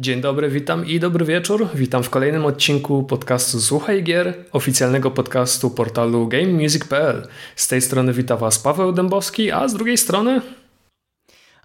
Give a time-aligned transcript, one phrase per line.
[0.00, 1.68] Dzień dobry, witam i dobry wieczór.
[1.74, 7.28] Witam w kolejnym odcinku podcastu Słuchaj Gier, oficjalnego podcastu portalu GameMusic.pl.
[7.56, 10.40] Z tej strony wita Was Paweł Dębowski, a z drugiej strony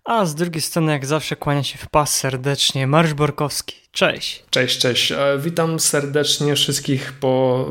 [0.06, 3.76] A z drugiej strony, jak zawsze, kłania się w pas serdecznie Marsz Borkowski.
[3.96, 4.44] Cześć.
[4.50, 5.12] Cześć, cześć.
[5.12, 7.66] E, Witam serdecznie wszystkich po,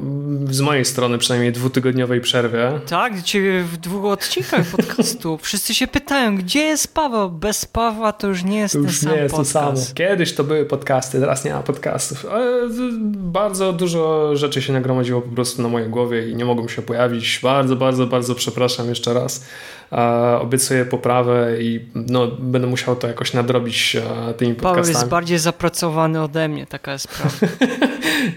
[0.50, 2.80] z mojej strony przynajmniej dwutygodniowej przerwie.
[2.86, 5.38] Tak, ciebie w dwóch odcinkach podcastu.
[5.42, 7.30] Wszyscy się pytają, gdzie jest Paweł?
[7.30, 9.52] Bez Pawła to już nie jest To ten już nie jest to podcast.
[9.52, 9.94] samo.
[9.94, 12.26] Kiedyś to były podcasty, teraz nie ma podcastów.
[12.32, 12.68] Ale
[13.10, 17.40] bardzo dużo rzeczy się nagromadziło po prostu na mojej głowie i nie mogłem się pojawić.
[17.42, 19.44] Bardzo, bardzo, bardzo przepraszam jeszcze raz.
[19.92, 24.98] E, Obiecuję poprawę i no, będę musiał to jakoś nadrobić e, tymi Paweł podcastami.
[25.02, 27.46] jest bardziej zapracowany ode mnie, taka jest prawda.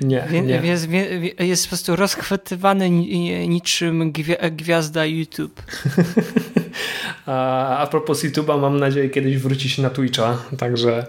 [0.01, 0.55] Nie, Wie, nie.
[0.55, 4.11] Jest, wie, wie- jest po prostu rozchwytywany ni- niczym
[4.51, 5.61] gwiazda YouTube.
[7.25, 11.05] A, a propos YouTube'a, mam nadzieję kiedyś wrócić na Twitcha, także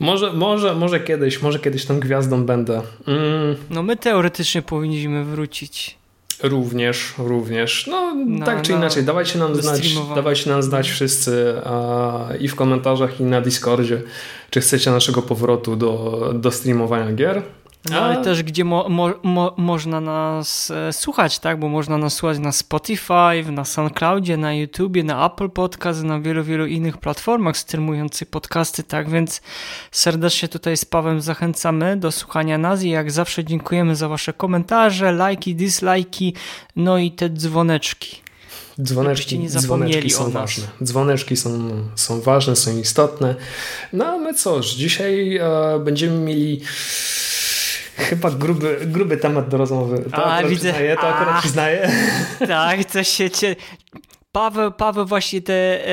[0.00, 2.82] może, może, może kiedyś, może kiedyś tą gwiazdą będę.
[3.06, 5.98] Mm, No my teoretycznie powinniśmy wrócić.
[6.42, 7.86] Również, również.
[7.90, 12.48] No, No, tak czy no, inaczej, dawajcie nam znać, dawajcie nam znać wszyscy a, i
[12.48, 14.02] w komentarzach, i na Discordzie,
[14.50, 17.42] czy chcecie naszego powrotu do, do streamowania gier.
[17.90, 21.58] No, A- ale też gdzie mo, mo, mo, można nas e, słuchać, tak?
[21.58, 26.44] Bo można nas słuchać na Spotify, na SoundCloudzie, na YouTubie, na Apple Podcast, na wielu,
[26.44, 29.10] wielu innych platformach streamujących podcasty, tak?
[29.10, 29.40] Więc
[29.90, 35.12] serdecznie tutaj z Pawem zachęcamy do słuchania nas i jak zawsze dziękujemy za wasze komentarze,
[35.12, 36.34] lajki, dislajki,
[36.76, 38.22] no i te dzwoneczki.
[38.82, 40.64] Dzwoneczki, nie dzwoneczki są ważne.
[40.84, 43.34] Dzwoneczki są, są ważne, są istotne.
[43.92, 46.60] No a my cóż, dzisiaj e, będziemy mieli
[47.96, 50.04] chyba gruby, gruby temat do rozmowy.
[50.10, 50.68] To A, akurat widzę.
[50.70, 51.40] przyznaję, to akurat A.
[51.40, 51.90] przyznaję.
[52.48, 53.56] Tak, coś się cie...
[54.32, 55.86] Paweł, Paweł właśnie te...
[55.88, 55.92] E,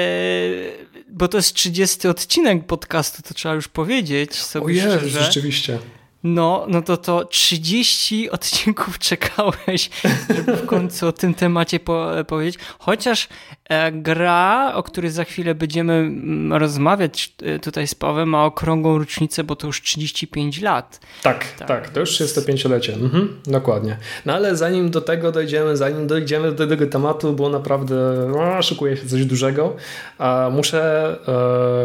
[1.09, 5.23] bo to jest 30 odcinek podcastu, to trzeba już powiedzieć sobie O Jezu, szczerze.
[5.23, 5.79] rzeczywiście.
[6.24, 9.90] No, no to to 30 odcinków czekałeś,
[10.35, 12.59] żeby w końcu o tym temacie po, powiedzieć.
[12.80, 13.28] Chociaż
[13.69, 18.97] e, gra, o której za chwilę będziemy mm, rozmawiać e, tutaj z Pawłem, ma okrągłą
[18.97, 21.00] rocznicę, bo to już 35 lat.
[21.24, 21.68] Tak, Tak.
[21.68, 22.94] tak, to już 35-lecie.
[22.94, 23.97] Mhm, dokładnie.
[24.25, 27.96] No ale zanim do tego dojdziemy, zanim dojdziemy do tego tematu, bo naprawdę
[28.31, 29.75] no, szykuje się coś dużego,
[30.18, 31.16] a muszę,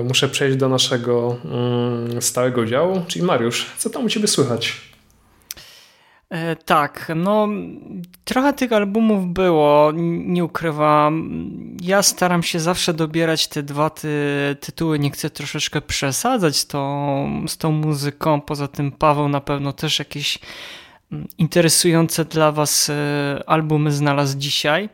[0.00, 4.94] e, muszę przejść do naszego mm, stałego działu, czyli Mariusz, co tam u Ciebie słychać?
[6.30, 7.48] E, tak, no
[8.24, 9.92] trochę tych albumów było,
[10.26, 11.30] nie ukrywam.
[11.82, 14.08] Ja staram się zawsze dobierać te dwa ty,
[14.60, 18.40] tytuły, nie chcę troszeczkę przesadzać z tą, z tą muzyką.
[18.40, 20.38] Poza tym Paweł na pewno też jakieś
[21.12, 24.88] mm, interesujące dla Was e, albumy znalazł dzisiaj.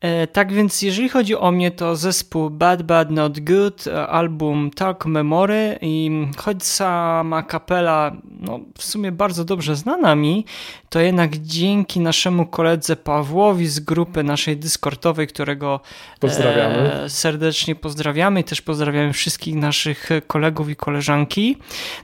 [0.00, 4.70] E, Tak więc jeżeli chodzi o mnie, to zespół Bad Bad Not Good, e, album
[4.70, 10.44] Talk Memory i choć sama kapela no, w sumie bardzo dobrze znana mi,
[10.88, 15.80] to jednak dzięki naszemu koledze Pawłowi z grupy naszej Discordowej, którego
[16.20, 16.92] Pozdrawiamy.
[16.92, 21.56] e, serdecznie pozdrawiamy i też pozdrawiamy wszystkich naszych kolegów i koleżanki.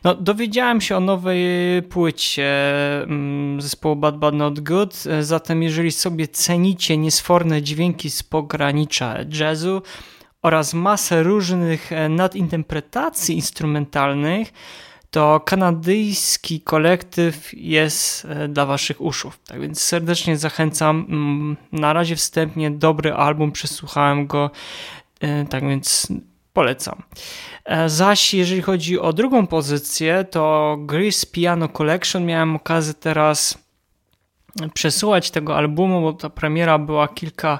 [0.04, 1.42] No, dowiedziałem się o nowej
[1.82, 2.72] płycie
[3.03, 9.16] mm, zespołu Bad Bad Not Good, e, zatem jeżeli sobie cenicie niesforne dźwięki z pogranicza
[9.28, 9.82] jazzu
[10.43, 14.53] oraz masę różnych e, nadinterpretacji instrumentalnych,
[15.10, 19.38] to kanadyjski kolektyw jest e, dla Waszych uszów.
[19.38, 21.06] Tak więc serdecznie zachęcam.
[21.09, 24.50] Mm, Na razie wstępnie dobry album, przesłuchałem go,
[25.21, 26.09] e, tak więc
[26.53, 27.03] polecam.
[27.87, 32.25] Zaś jeżeli chodzi o drugą pozycję, to Grease Piano Collection.
[32.26, 33.59] Miałem okazję teraz
[34.75, 37.59] przesłuchać tego albumu, bo ta premiera była kilka,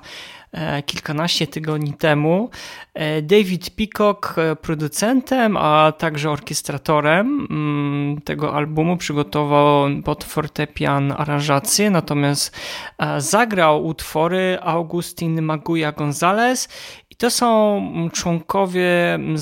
[0.53, 2.51] e, kilkanaście tygodni temu.
[2.95, 11.91] E, David Peacock e, producentem, a także orkiestratorem mm, tego albumu przygotował pod fortepian aranżację,
[11.91, 12.57] natomiast
[13.19, 16.69] zagrał utwory Augustin Maguia Gonzalez
[17.13, 19.37] i to są mm, członkowie mm,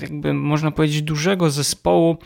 [0.00, 2.16] jakby można powiedzieć dużego zespołu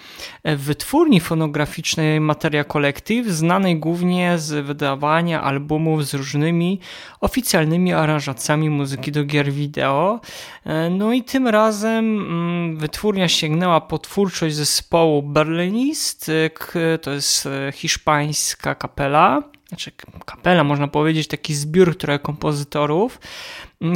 [0.42, 6.80] e, wytwórni fonograficznej Materia Collective, znanej głównie z wydawania albumów z różnymi
[7.20, 10.20] oficjalnymi aranżacjami muzyki do gier wideo.
[10.64, 16.30] E, No i tym razem mm, wytwórnia sięgnęła po twórczość zespołu Berlinist,
[16.74, 19.92] e, to jest hiszpańska kapela, znaczy
[20.24, 23.18] kapela, można powiedzieć, taki zbiór trochę kompozytorów,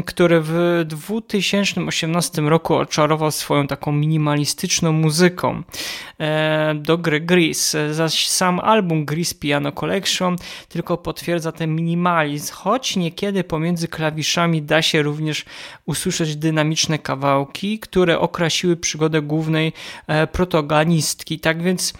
[0.07, 5.63] który w 2018 roku oczarował swoją taką minimalistyczną muzyką
[6.21, 7.95] e, do gry Grease.
[7.95, 10.37] Zaś sam album Grease Piano Collection
[10.69, 15.45] tylko potwierdza ten minimalizm, choć niekiedy pomiędzy klawiszami da się również
[15.87, 19.73] usłyszeć dynamiczne kawałki, które okrasiły przygodę głównej
[20.07, 21.41] e, protagonistki.
[21.41, 21.93] Tak więc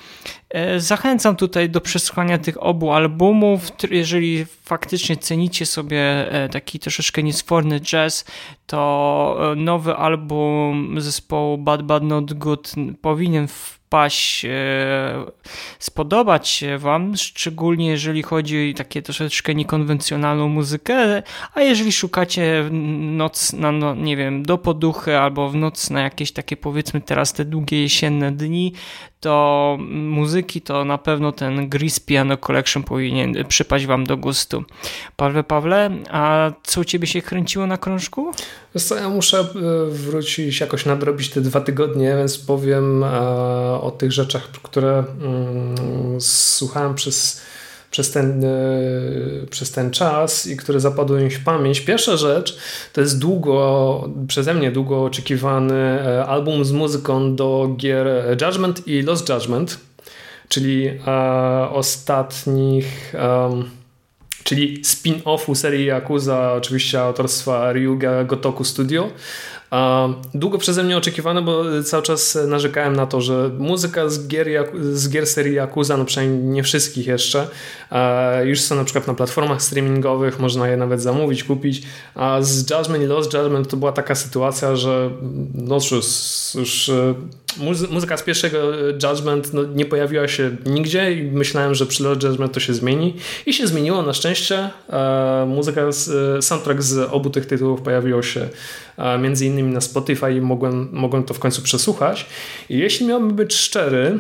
[0.51, 3.73] e, zachęcam tutaj do przesłuchania tych obu albumów.
[3.91, 6.03] Jeżeli faktycznie cenicie sobie
[6.51, 8.25] taki troszeczkę niesforny jazz,
[8.67, 13.49] to e, nowy album zespołu Bad Bad Not Good powinien
[13.93, 14.51] wpaść, e,
[15.79, 21.23] spodobać się Wam, szczególnie jeżeli chodzi o takie troszeczkę niekonwencjonalną muzykę,
[21.55, 22.69] a jeżeli szukacie
[23.01, 27.33] noc na, no, nie wiem, do poduchy albo w noc na jakieś takie powiedzmy teraz
[27.33, 28.73] te długie jesienne dni,
[29.21, 34.65] to muzyki to na pewno ten Grease Piano Collection powinien przypaść Wam do gustu.
[35.17, 38.33] Pawle, Pawle, a co u Ciebie się kręciło na krążku?
[38.79, 39.45] Co, ja muszę e,
[39.91, 43.09] wrócić, jakoś nadrobić te dwa tygodnie, więc powiem e,
[43.81, 47.41] o tych rzeczach, które mm, słuchałem przez
[47.91, 48.49] przez ten, e,
[49.51, 51.81] przez ten czas i które zapadły mi w pamięć.
[51.81, 52.57] Pierwsza rzecz
[52.93, 58.07] to jest długo, przeze mnie długo oczekiwany album z muzyką do gier
[58.43, 59.81] Judgment i Lost Judgment,
[60.49, 60.91] czyli
[61.73, 63.15] ostatnich.
[64.53, 69.11] Czyli spin-offu serii Yakuza, oczywiście autorstwa Ryuga Gotoku Studio.
[70.35, 74.49] Długo przeze mnie oczekiwane, bo cały czas narzekałem na to, że muzyka z gier,
[74.93, 77.49] z gier serii Yakuza, no przynajmniej nie wszystkich jeszcze,
[78.45, 81.83] już są na przykład na platformach streamingowych, można je nawet zamówić, kupić,
[82.15, 85.11] a z Judgment i Lost Judgment to była taka sytuacja, że
[85.55, 86.11] no już,
[86.55, 87.15] już e,
[87.91, 88.59] muzyka z pierwszego
[89.03, 93.17] Judgment no, nie pojawiła się nigdzie i myślałem, że przy Lost Judgment to się zmieni
[93.47, 94.71] i się zmieniło na szczęście.
[95.47, 96.09] Muzyka, z,
[96.39, 98.49] e, soundtrack z obu tych tytułów pojawiło się
[99.19, 102.27] między innymi na Spotify i mogłem, mogłem to w końcu przesłuchać.
[102.69, 104.19] I jeśli miałbym być szczery,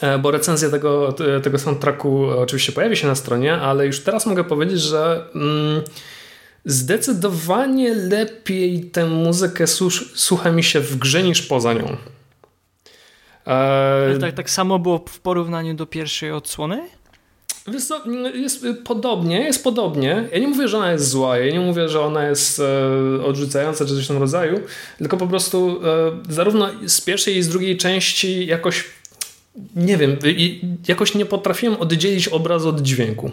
[0.00, 4.44] e, bo recenzja tego, tego soundtracku oczywiście pojawi się na stronie, ale już teraz mogę
[4.44, 5.82] powiedzieć, że mm,
[6.64, 9.64] zdecydowanie lepiej tę muzykę
[10.14, 11.96] słucha mi się w grze niż poza nią.
[13.46, 14.18] E...
[14.20, 16.88] Tak, tak samo było w porównaniu do pierwszej odsłony?
[18.34, 20.28] Jest podobnie, jest podobnie.
[20.32, 23.84] Ja nie mówię, że ona jest zła, ja nie mówię, że ona jest e, odrzucająca
[23.84, 24.60] czy coś w tym rodzaju,
[24.98, 28.84] tylko po prostu e, zarówno z pierwszej i z drugiej części jakoś
[29.76, 30.16] nie wiem,
[30.88, 33.30] jakoś nie potrafiłem oddzielić obrazu od dźwięku.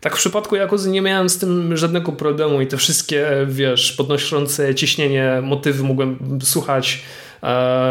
[0.00, 4.74] Tak w przypadku Jakuzy nie miałem z tym żadnego problemu i te wszystkie, wiesz, podnoszące
[4.74, 7.02] ciśnienie motywy mogłem słuchać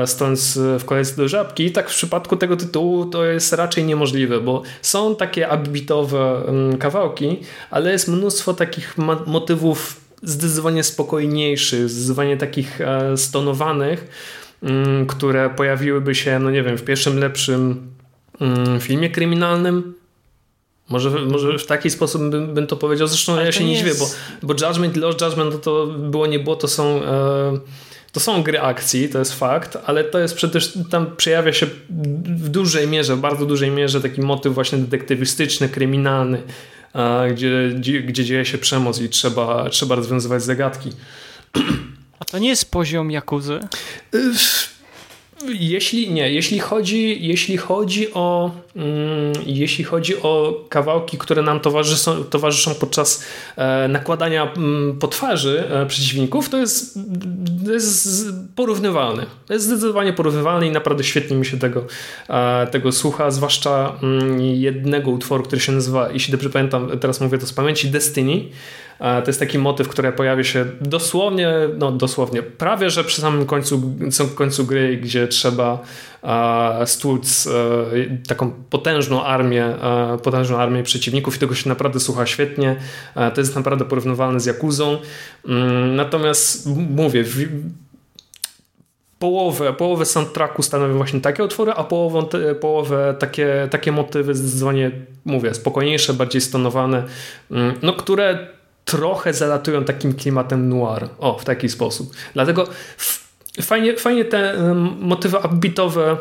[0.05, 1.65] stojąc w kolejce do żabki.
[1.65, 6.77] I tak w przypadku tego tytułu to jest raczej niemożliwe, bo są takie upbeatowe mm,
[6.77, 7.39] kawałki,
[7.71, 14.07] ale jest mnóstwo takich motywów zdecydowanie spokojniejszych, zdecydowanie takich e, stonowanych,
[14.63, 17.91] mm, które pojawiłyby się, no nie wiem, w pierwszym lepszym
[18.41, 19.93] mm, filmie kryminalnym,
[20.89, 23.07] może, może w taki sposób bym, bym to powiedział.
[23.07, 24.09] Zresztą Ale ja się nie dziwię, bo,
[24.43, 27.59] bo Judgment i Lost Judgment to było, nie było, to są e,
[28.11, 31.65] to są gry akcji, to jest fakt, ale to jest przecież, tam przejawia się
[32.25, 36.41] w dużej mierze, w bardzo dużej mierze taki motyw właśnie detektywistyczny, kryminalny,
[37.31, 37.71] gdzie,
[38.07, 40.89] gdzie, dzieje się przemoc i trzeba, trzeba rozwiązywać zagadki.
[42.19, 43.59] A to nie jest poziom Jakuzy?
[45.47, 48.51] Jeśli nie, jeśli chodzi, jeśli chodzi o
[49.45, 53.23] jeśli chodzi o kawałki, które nam towarzyszą, towarzyszą podczas
[53.55, 56.99] e, nakładania mm, po twarzy e, przeciwników, to jest,
[57.65, 59.25] to jest porównywalny.
[59.47, 61.85] To jest zdecydowanie porównywalny i naprawdę świetnie mi się tego,
[62.29, 67.37] e, tego słucha, zwłaszcza mm, jednego utworu, który się nazywa, jeśli dobrze pamiętam, teraz mówię
[67.37, 68.45] to z pamięci, Destiny.
[68.99, 73.95] To jest taki motyw, który pojawia się dosłownie, no dosłownie, prawie że przy samym końcu,
[74.35, 75.79] końcu gry, gdzie trzeba
[76.85, 77.49] stłuc
[78.27, 82.75] taką potężną armię, e, potężną armię przeciwników i tego się naprawdę słucha świetnie.
[83.15, 84.97] E, to jest naprawdę porównywalne z Jakuzą.
[85.47, 87.25] Mm, natomiast mówię,
[89.19, 92.29] połowę, połowę soundtracku stanowią właśnie takie utwory, a połową,
[92.61, 94.91] połowę takie, takie motywy zdecydowanie,
[95.25, 97.03] mówię, spokojniejsze, bardziej stonowane,
[97.51, 98.47] mm, no, które
[98.85, 101.09] trochę zalatują takim klimatem noir.
[101.19, 102.13] O, w taki sposób.
[102.33, 102.67] Dlatego
[103.61, 104.55] fajnie, fajnie te
[104.99, 106.17] motywy upbeatowe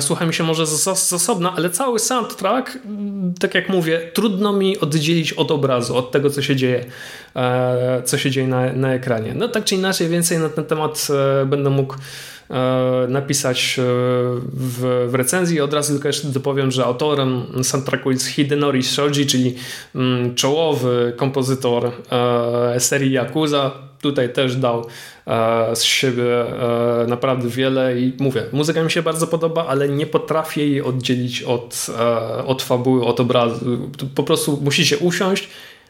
[0.00, 4.52] słucha mi się może z, z osobna, ale cały soundtrack, mm, tak jak mówię, trudno
[4.52, 6.84] mi oddzielić od obrazu, od tego, co się dzieje,
[7.36, 9.34] e, co się dzieje na, na ekranie.
[9.36, 11.08] No tak czy inaczej, więcej na ten temat
[11.42, 11.94] e, będę mógł
[12.50, 13.82] e, napisać e,
[14.52, 15.60] w, w, recenzji.
[15.60, 19.54] Od razu tylko jeszcze dopowiem, że autorem soundtracku jest Hidenori Shoji, czyli
[19.94, 23.91] mm, czołowy kompozytor e, serii Yakuza.
[24.02, 24.84] Tutaj też dał
[25.26, 30.06] E, z siebie e, naprawdę wiele i mówię, muzyka mi się bardzo podoba, ale nie
[30.06, 33.90] potrafię jej oddzielić od, e, od fabuły, od obrazu.
[34.14, 35.48] Po prostu musicie usiąść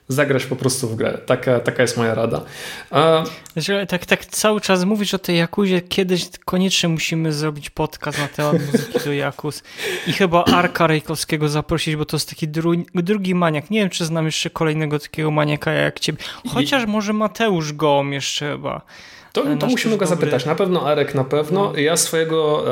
[0.09, 1.18] zagrać po prostu w grę.
[1.26, 2.44] Taka, taka jest moja rada.
[2.90, 3.25] A...
[3.52, 8.28] Znaczy, tak, tak cały czas mówisz o tej Jakuzie, kiedyś koniecznie musimy zrobić podcast na
[8.28, 9.62] temat muzyki do Jakuz
[10.06, 13.71] i chyba Arka Rejkowskiego zaprosić, bo to jest taki dru drugi maniak.
[13.71, 16.25] Nie wiem, czy znam jeszcze kolejnego takiego maniaka jak ciebie.
[16.49, 16.87] Chociaż I...
[16.87, 18.82] może Mateusz Gołom jeszcze chyba.
[19.32, 20.47] To, to musimy go zapytać.
[20.47, 21.73] Na pewno Arek, na pewno.
[21.73, 21.78] No.
[21.78, 22.64] Ja swojego,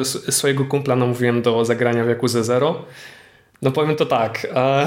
[0.00, 2.84] e, swojego kumpla namówiłem do zagrania w Yakuza Zero.
[3.64, 4.46] No powiem to tak.
[4.54, 4.86] E,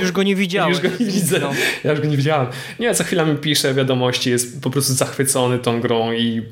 [0.00, 0.72] już go nie widziałem.
[0.72, 1.38] Już go nie widzę.
[1.40, 1.50] No.
[1.84, 2.46] Ja już go nie widziałem.
[2.80, 6.42] Nie, co chwila mi pisze wiadomości, jest po prostu zachwycony tą grą i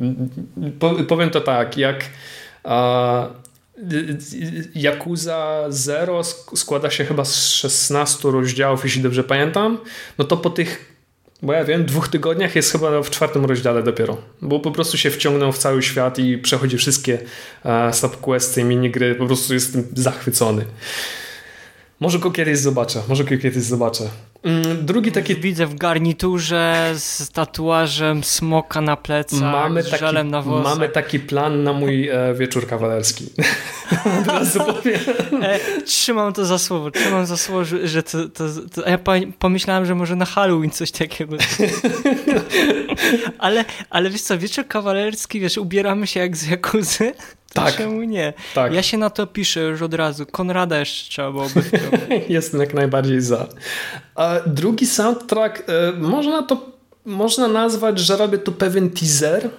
[1.08, 2.04] powiem to tak, jak
[2.64, 3.26] e,
[4.74, 9.78] Yakuza Zero składa się chyba z 16 rozdziałów, jeśli dobrze pamiętam,
[10.18, 10.94] no to po tych
[11.42, 15.10] bo ja wiem, dwóch tygodniach jest chyba w czwartym rozdziale dopiero, bo po prostu się
[15.10, 17.18] wciągnął w cały świat i przechodzi wszystkie
[17.92, 20.64] subquesty, minigry, po prostu jestem zachwycony.
[22.00, 24.04] Może go kiedyś zobaczę, może go kiedyś zobaczę.
[24.44, 25.36] Mm, drugi taki...
[25.36, 30.72] Widzę w garniturze z tatuażem smoka na plecach, mamy z taki, na włosach.
[30.72, 33.26] Mamy taki plan na mój e, wieczór kawalerski.
[34.20, 35.00] Od razu powiem.
[35.42, 38.28] E, trzymam to za słowo, trzymam za słowo, że to...
[38.28, 38.98] to, to ja
[39.38, 41.36] pomyślałem, że może na Halloween coś takiego.
[43.38, 47.12] ale, ale wiesz co, wieczór kawalerski, wiesz, ubieramy się jak z Jakuzy.
[47.54, 47.76] Tak.
[47.76, 48.32] Czemu nie?
[48.54, 48.72] Tak.
[48.72, 50.26] Ja się na to piszę już od razu.
[50.26, 51.62] Konrada jeszcze trzeba byłoby
[52.28, 53.46] Jestem jak najbardziej za.
[54.14, 59.50] A drugi soundtrack, e, można to można nazwać, że robię tu pewien teaser,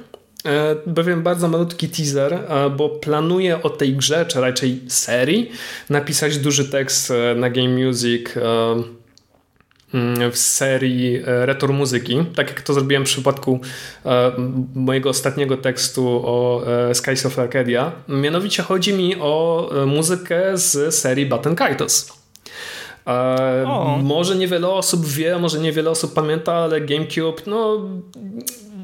[0.46, 5.52] e, pewien bardzo malutki teaser, e, bo planuję o tej grze, czy raczej serii,
[5.90, 8.26] napisać duży tekst na Game Music
[10.32, 13.60] w serii e, Retor Muzyki, tak jak to zrobiłem w przypadku
[14.06, 14.32] e,
[14.76, 17.92] mojego ostatniego tekstu o e, Skies of Arcadia.
[18.08, 22.14] Mianowicie chodzi mi o muzykę z serii Button Kaitos.
[24.04, 27.82] Może niewiele osób wie, może niewiele osób pamięta, ale GameCube, no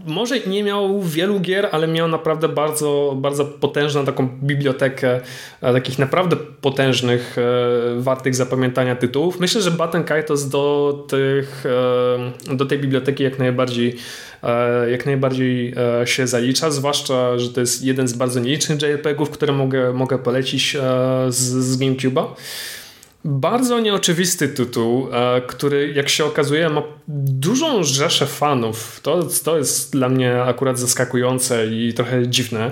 [0.06, 5.20] może nie miał wielu gier, ale miał naprawdę bardzo, bardzo potężną taką bibliotekę
[5.62, 9.40] e, takich naprawdę potężnych, e, wartych zapamiętania tytułów.
[9.40, 11.66] Myślę, że Button Kaitos do, tych,
[12.50, 13.96] e, do tej biblioteki jak najbardziej
[14.92, 15.74] jak najbardziej
[16.06, 20.78] się zalicza, zwłaszcza, że to jest jeden z bardzo nielicznych JRPG-ów, które mogę, mogę polecić
[21.30, 22.26] z, z GameCube'a.
[23.26, 29.00] Bardzo nieoczywisty tytuł, e, który jak się okazuje ma dużą rzeszę fanów.
[29.04, 32.72] To, to jest dla mnie akurat zaskakujące i trochę dziwne.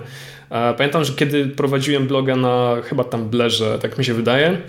[0.49, 4.61] E, pamiętam, że kiedy prowadziłem bloga na chyba tam Blerze, tak mi się wydaje,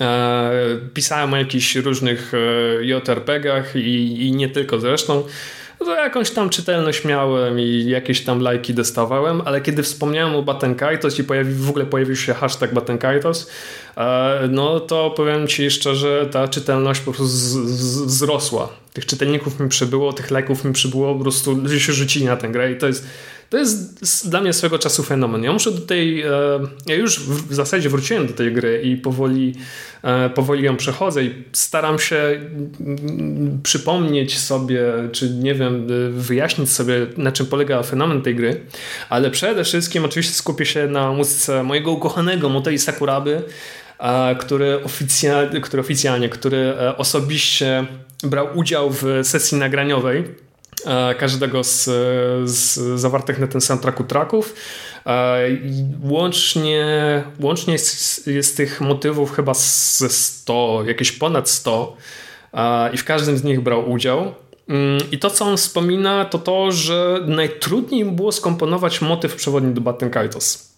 [0.00, 0.50] e,
[0.94, 2.32] pisałem o jakichś różnych
[2.82, 5.22] JRPG-ach i, i nie tylko zresztą
[5.82, 10.42] no to jakąś tam czytelność miałem i jakieś tam lajki dostawałem, ale kiedy wspomniałem o
[10.42, 13.50] Batenkaitos i pojawi, w ogóle pojawił się hashtag Batenkaitos,
[13.96, 18.68] e, no to powiem Ci szczerze, ta czytelność po prostu z, z, wzrosła.
[18.92, 22.48] Tych czytelników mi przybyło, tych lajków mi przybyło, po prostu ludzie się rzucili na tę
[22.48, 23.06] grę i to jest
[23.52, 25.44] to jest dla mnie swego czasu fenomen.
[25.44, 26.30] Ja muszę do tej, e,
[26.86, 29.54] ja już w zasadzie wróciłem do tej gry i powoli,
[30.02, 32.40] e, powoli ją przechodzę i staram się
[33.62, 34.82] przypomnieć sobie,
[35.12, 38.60] czy nie wiem, wyjaśnić sobie, na czym polega fenomen tej gry,
[39.08, 43.42] ale przede wszystkim oczywiście skupię się na muzyce mojego ukochanego Motoi Sakuraby,
[44.38, 47.86] który oficjalnie, który, oficjalnie, który e, osobiście
[48.22, 50.51] brał udział w sesji nagraniowej E,
[51.18, 51.84] każdego z,
[52.50, 54.54] z zawartych na tym soundtracku tracków.
[55.06, 55.48] E,
[56.02, 56.84] łącznie,
[57.40, 61.96] łącznie jest, jest tych motywów chyba ze 100, jakieś ponad 100
[62.54, 64.34] e, i w każdym z nich brał udział.
[64.68, 69.80] Mm, I to, co on wspomina, to to, że najtrudniej było skomponować motyw przewodni do
[69.80, 70.71] Batten Kaitos.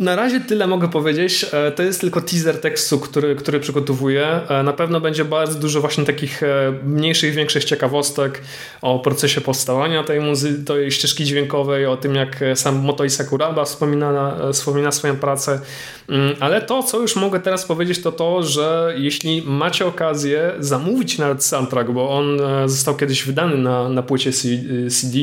[0.00, 1.46] Na razie tyle mogę powiedzieć.
[1.52, 4.40] E, to jest tylko teaser tekstu, który, który przygotowuję.
[4.48, 8.42] E, na pewno będzie bardzo dużo właśnie takich e, mniejszych, większych ciekawostek
[8.82, 14.36] o procesie powstawania tej muzy tej ścieżki dźwiękowej, o tym jak sam Motoi Sakuraba wspomina,
[14.52, 15.60] wspomina swoją pracę.
[16.08, 21.18] Mm, ale to, co już mogę teraz powiedzieć, to to, że jeśli macie okazję zamówić
[21.18, 25.18] nawet soundtrack, bo on został kiedyś wydany na, na płycie CD,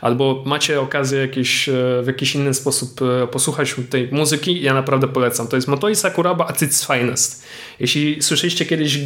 [0.00, 1.70] albo macie okazję jakieś,
[2.02, 5.48] w jakiś inny sposób posłuchać tej muzyki, ja naprawdę polecam.
[5.48, 7.44] To jest Motoi Sakuraba at its finest.
[7.80, 8.98] Jeśli słyszeliście kiedyś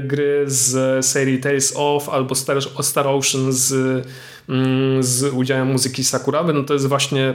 [0.00, 3.72] gry z serii Tales of albo Star, Star Ocean z,
[4.48, 7.34] mm, z udziałem muzyki Sakuraby, no to jest właśnie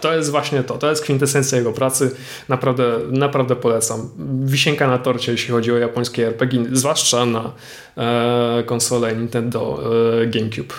[0.00, 2.16] to jest właśnie to, to jest kwintesencja jego pracy.
[2.48, 4.10] Naprawdę, naprawdę polecam.
[4.44, 7.52] Wisienka na torcie, jeśli chodzi o japońskie RPG, zwłaszcza na
[7.96, 9.80] e, konsolę Nintendo
[10.22, 10.74] e, GameCube.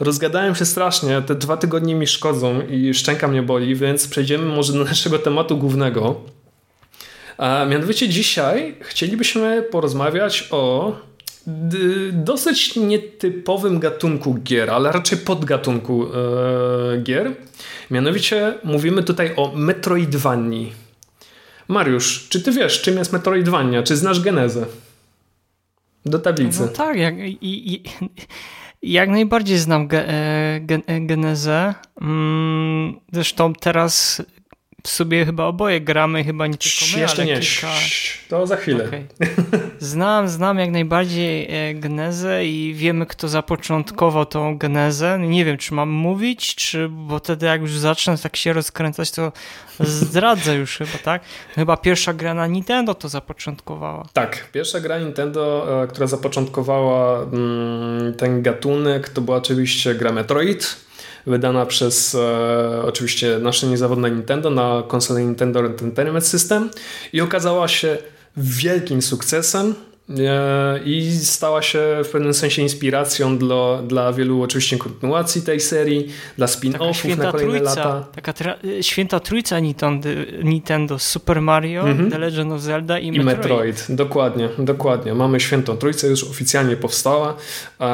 [0.00, 4.72] Rozgadałem się strasznie, te dwa tygodnie mi szkodzą i szczęka mnie boli, więc przejdziemy może
[4.72, 6.20] do naszego tematu głównego.
[7.38, 10.92] A mianowicie dzisiaj chcielibyśmy porozmawiać o
[12.12, 17.32] dosyć nietypowym gatunku gier, ale raczej podgatunku e, gier.
[17.90, 20.72] Mianowicie mówimy tutaj o Metroidvanii.
[21.68, 23.82] Mariusz, czy ty wiesz, czym jest Metroidvania?
[23.82, 24.66] Czy znasz genezę?
[26.06, 26.60] Do tablicy.
[26.60, 27.38] No tak, jak, i,
[27.74, 27.82] i,
[28.82, 31.74] jak najbardziej znam ge, e, e, genezę.
[32.00, 34.22] Mm, zresztą teraz
[34.84, 37.40] sobie chyba oboje gramy, chyba nie tylko my, Jeszcze ale nie.
[37.40, 37.68] kilka...
[38.28, 38.84] To za chwilę.
[38.84, 39.06] Okay.
[39.78, 45.18] Znam, znam jak najbardziej e, genezę i wiemy, kto zapoczątkował tą genezę.
[45.18, 49.32] Nie wiem, czy mam mówić, czy bo wtedy jak już zacznę tak się rozkręcać, to
[49.80, 51.22] zdradzę już chyba, tak?
[51.54, 54.08] Chyba pierwsza gra na Nintendo to zapoczątkowała.
[54.12, 60.89] Tak, pierwsza gra Nintendo, e, która zapoczątkowała mm, ten gatunek, to była oczywiście gra Metroid
[61.30, 66.70] wydana przez e, oczywiście nasze niezawodne Nintendo na konsolę Nintendo Entertainment System
[67.12, 67.98] i okazała się
[68.36, 69.74] wielkim sukcesem.
[70.18, 76.08] E, i stała się w pewnym sensie inspiracją dla, dla wielu oczywiście kontynuacji tej serii,
[76.36, 78.06] dla spin-offów na kolejne trójca, lata.
[78.14, 80.08] Taka tra- święta trójca Nintendo,
[80.42, 82.10] Nintendo Super Mario, mm-hmm.
[82.10, 83.42] The Legend of Zelda i, I Metroid.
[83.42, 83.86] Metroid.
[83.88, 85.14] Dokładnie, dokładnie.
[85.14, 87.36] Mamy świętą trójcę, już oficjalnie powstała.
[87.80, 87.84] E,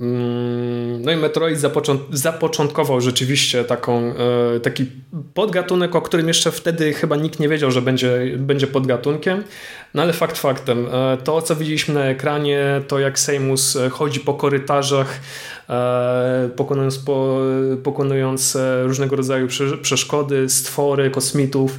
[0.00, 4.14] mm, no i Metroid zapoczą- zapoczątkował rzeczywiście taką,
[4.56, 4.86] e, taki
[5.34, 9.44] podgatunek, o którym jeszcze wtedy chyba nikt nie wiedział, że będzie, będzie podgatunkiem.
[9.94, 14.20] No ale fakt faktem, e, to co widzieliśmy na ekranie, to jak Seymus e, chodzi
[14.20, 15.20] po korytarzach,
[15.70, 17.38] e, pokonując, po,
[17.82, 19.48] pokonując różnego rodzaju
[19.82, 21.78] przeszkody, stwory, kosmitów,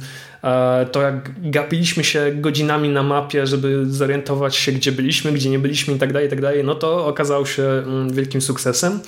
[0.92, 5.94] to jak gapiliśmy się godzinami na mapie, żeby zorientować się, gdzie byliśmy, gdzie nie byliśmy
[5.94, 9.00] i tak dalej, i tak dalej, no to okazało się mm, wielkim sukcesem.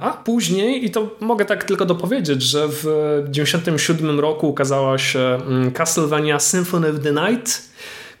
[0.00, 2.80] A później, i to mogę tak tylko dopowiedzieć, że w
[3.32, 7.62] 1997 roku ukazała się mm, Castlevania Symphony of the Night,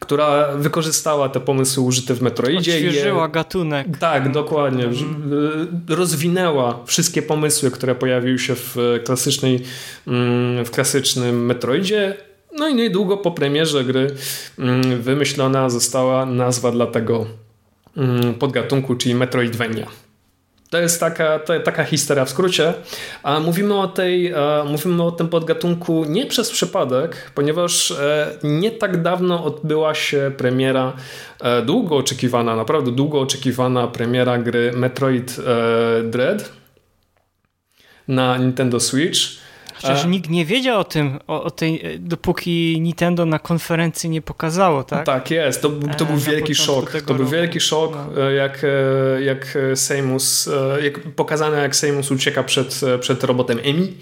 [0.02, 2.72] która wykorzystała te pomysły użyte w Metroidzie.
[2.72, 3.86] Odświeżyła je, gatunek.
[3.98, 4.84] Tak, dokładnie.
[4.84, 5.84] Mhm.
[5.88, 9.60] Rozwinęła wszystkie pomysły, które pojawiły się w, klasycznej,
[10.06, 12.16] mm, w klasycznym Metroidzie.
[12.52, 14.14] No i niedługo po premierze gry
[14.58, 17.26] mm, wymyślona została nazwa dla tego
[17.96, 19.86] mm, podgatunku, czyli Metroidvania.
[20.72, 22.74] To jest taka, to, taka historia w skrócie.
[23.22, 29.02] A mówimy o, tej, mówimy o tym podgatunku nie przez przypadek, ponieważ e, nie tak
[29.02, 30.92] dawno odbyła się premiera,
[31.40, 36.52] e, długo oczekiwana, naprawdę długo oczekiwana premiera gry Metroid e, Dread
[38.08, 39.41] na Nintendo Switch.
[39.82, 44.84] Chociaż nikt nie wiedział o tym, o, o, tej, dopóki Nintendo na konferencji nie pokazało,
[44.84, 45.06] tak?
[45.06, 46.92] Tak jest, to, to był wielki szok.
[47.06, 48.30] To był wielki szok, no.
[48.30, 53.92] jak, e, jak Seymus, e, jak pokazane jak Seymus ucieka przed, przed robotem Emi.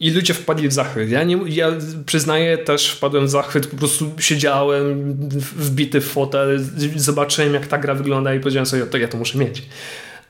[0.00, 1.10] I ludzie wpadli w zachwyt.
[1.10, 1.72] Ja, nie, ja
[2.06, 5.14] przyznaję, też wpadłem w zachwyt, po prostu siedziałem
[5.56, 6.64] wbity w fotel,
[6.96, 9.62] zobaczyłem jak ta gra wygląda i powiedziałem sobie, to ja to muszę mieć.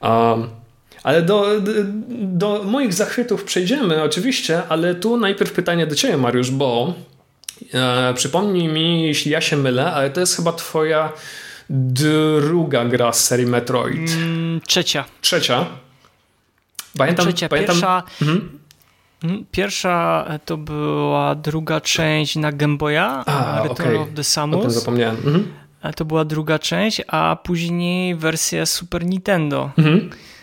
[0.03, 0.49] Um,
[1.03, 1.47] ale do,
[2.11, 6.95] do, moich zachwytów przejdziemy oczywiście, ale tu najpierw pytanie do Ciebie, Mariusz, bo
[7.75, 11.13] e, przypomnij mi, jeśli ja się mylę, ale to jest chyba Twoja
[11.71, 14.11] druga gra z serii Metroid.
[14.11, 15.05] Mm, trzecia.
[15.21, 15.67] Trzecia.
[16.99, 17.49] Pamiętam, trzecia.
[17.49, 17.75] Pamiętam...
[17.75, 18.59] Pierwsza, mhm.
[19.25, 23.99] Mm, pierwsza to była druga część na Game Boya, a, Return okay.
[23.99, 24.59] of the Samus.
[24.59, 25.17] O tym zapomniałem.
[25.17, 25.53] Mhm.
[25.97, 29.71] To była druga część, a później wersja Super Nintendo.
[29.79, 30.38] Mhm e,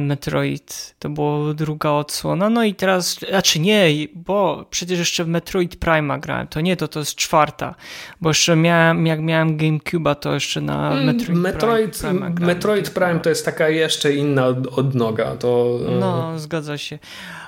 [0.00, 0.94] Metroid.
[0.98, 2.50] To była druga odsłona.
[2.50, 6.46] No i teraz, znaczy nie, bo przecież jeszcze w Metroid Prime grałem.
[6.46, 7.74] To nie, to to jest czwarta.
[8.20, 12.42] Bo jeszcze miałem, jak miałem GameCube'a, to jeszcze na Mm, Metroid, Metroid, Prime, grałem.
[12.56, 15.36] Metroid Prime to jest taka jeszcze inna od- odnoga.
[15.36, 16.98] To, e, No, zgadza się.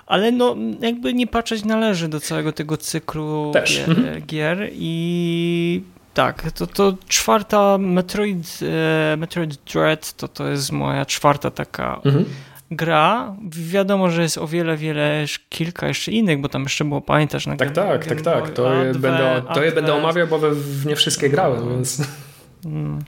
[0.07, 3.77] Ale no, jakby nie patrzeć należy do całego tego cyklu Też.
[3.87, 4.27] gier, Mhm.
[4.27, 5.83] gier i
[6.15, 8.59] tak, to, to czwarta Metroid,
[9.13, 12.25] e, Metroid Dread to, to jest moja czwarta taka Mhm.
[12.71, 13.37] gra.
[13.51, 17.57] Wiadomo, że jest o wiele, wiele, kilka jeszcze innych, bo tam jeszcze było, pamiętasz, na
[17.57, 18.45] Tak, Game- tak, tak, Game tak.
[18.45, 21.69] Boy To je Adva- będę, to je będę omawiał, bo we, w nie wszystkie grałem,
[21.69, 22.03] więc...
[22.65, 22.99] Mm.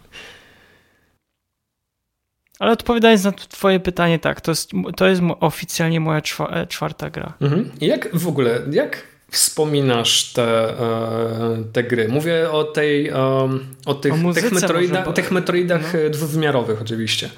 [2.59, 7.33] Ale odpowiadając na twoje pytanie, tak, to jest, to jest oficjalnie moja e, czwarta gra.
[7.41, 7.71] Mhm.
[7.81, 9.03] I Jak w ogóle, jak
[9.35, 12.09] wspominasz te, e, te gry?
[12.09, 16.01] Mówię o tej, em, o tych, O muzyce tych, metroida, może, bo- tych metroidach no.
[16.01, 17.31] e, dwuwymiarowych oczywiście.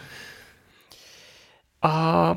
[1.81, 2.35] A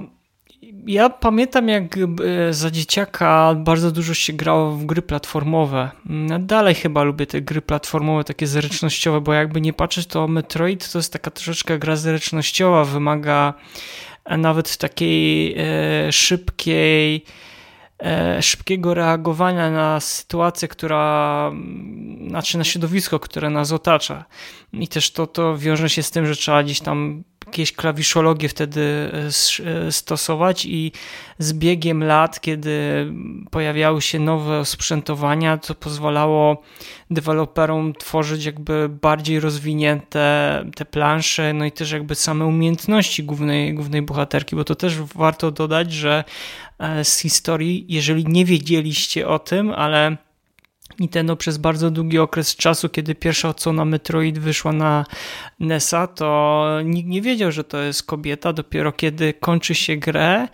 [0.88, 5.90] ja pamiętam, jak e, za dzieciaka bardzo dużo się grało w gry platformowe.
[6.10, 10.92] Mm, Dalej chyba lubię te gry platformowe, takie zręcznościowe, bo jakby nie patrzeć, to Metroid
[10.92, 13.54] to jest taka troszeczkę gra zręcznościowa, wymaga
[14.26, 17.49] e, nawet takiej e, szybkiej e,
[18.42, 24.26] szybkiego reagowania na sytuację, która, mm, znaczy na środowisko, które nas otacza.
[24.74, 29.12] I też to, to wiąże się z tym, że trzeba gdzieś tam jakieś klawiszologie wtedy
[29.14, 30.92] e, e, stosować i
[31.40, 33.08] z biegiem lat, kiedy
[33.52, 36.64] pojawiały się nowe osprzętowania, to pozwalało
[37.12, 44.02] deweloperom tworzyć jakby bardziej rozwinięte te plansze, no i też jakby same umiejętności głównej, głównej
[44.02, 46.69] bohaterki, bo to też warto dodać, że e,
[47.04, 50.18] z historii, jeżeli nie wiedzieliście o tym, ale
[51.00, 55.06] Nintendo przez bardzo długi okres czasu, kiedy pierwsza odsłona Metroid wyszła na
[55.60, 58.54] NESa, to nikt nie wiedział, że to jest kobieta.
[58.54, 60.48] Dopiero kiedy kończy się grę,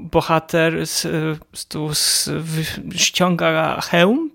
[0.00, 1.00] bohater z,
[1.54, 2.30] z, tu z,
[2.94, 4.30] ściąga hełm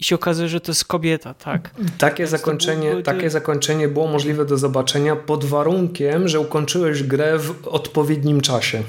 [0.00, 1.70] i się okazuje, że to jest kobieta, tak?
[1.98, 7.68] Takie Więc zakończenie, takie zakończenie było możliwe do zobaczenia pod warunkiem, że ukończyłeś grę w
[7.68, 8.82] odpowiednim czasie.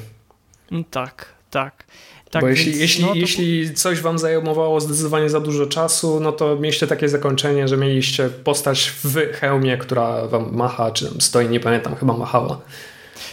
[0.71, 1.83] No Tak, tak.
[2.31, 6.19] tak Bo jeśli, więc, jeśli, no to- jeśli coś wam zajmowało zdecydowanie za dużo czasu,
[6.19, 11.21] no to mieliście takie zakończenie, że mieliście postać w hełmie, która wam macha, czy tam
[11.21, 12.61] stoi, nie pamiętam, chyba machała.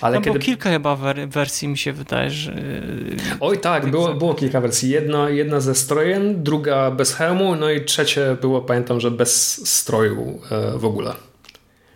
[0.01, 0.38] Ale Tam kiedy...
[0.38, 2.53] było kilka chyba wer- wersji, mi się wydaje, że...
[3.40, 4.90] Oj tak, było, było kilka wersji.
[4.90, 10.40] Jedna, jedna ze strojem, druga bez hełmu, no i trzecie było, pamiętam, że bez stroju
[10.51, 11.14] e, w ogóle.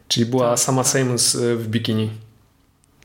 [0.09, 0.93] Czyli była Tak, sama tak.
[0.93, 2.11] Samus e, w bikini.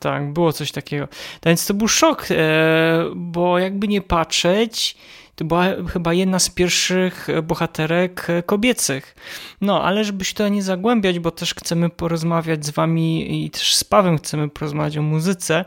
[0.00, 1.06] Tak, było coś takiego.
[1.06, 4.96] Tak Więc to był szok, e, bo jakby nie patrzeć,
[5.38, 9.16] to była chyba jedna z pierwszych bohaterek e, kobiecych.
[9.60, 13.74] No, ale żeby się tutaj nie zagłębiać, bo też chcemy porozmawiać z wami i też
[13.74, 15.64] z Pawem chcemy porozmawiać o muzyce,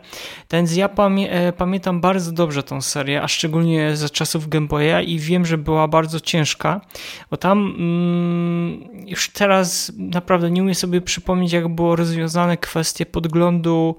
[0.51, 0.89] więc ja
[1.29, 5.57] e, pamiętam bardzo dobrze tą serię, a szczególnie za czasów Game Boya i wiem, że
[5.57, 6.81] była bardzo ciężka,
[7.29, 13.95] bo tam mm, już teraz naprawdę nie umiem sobie przypomnieć, jak było rozwiązane kwestie podglądu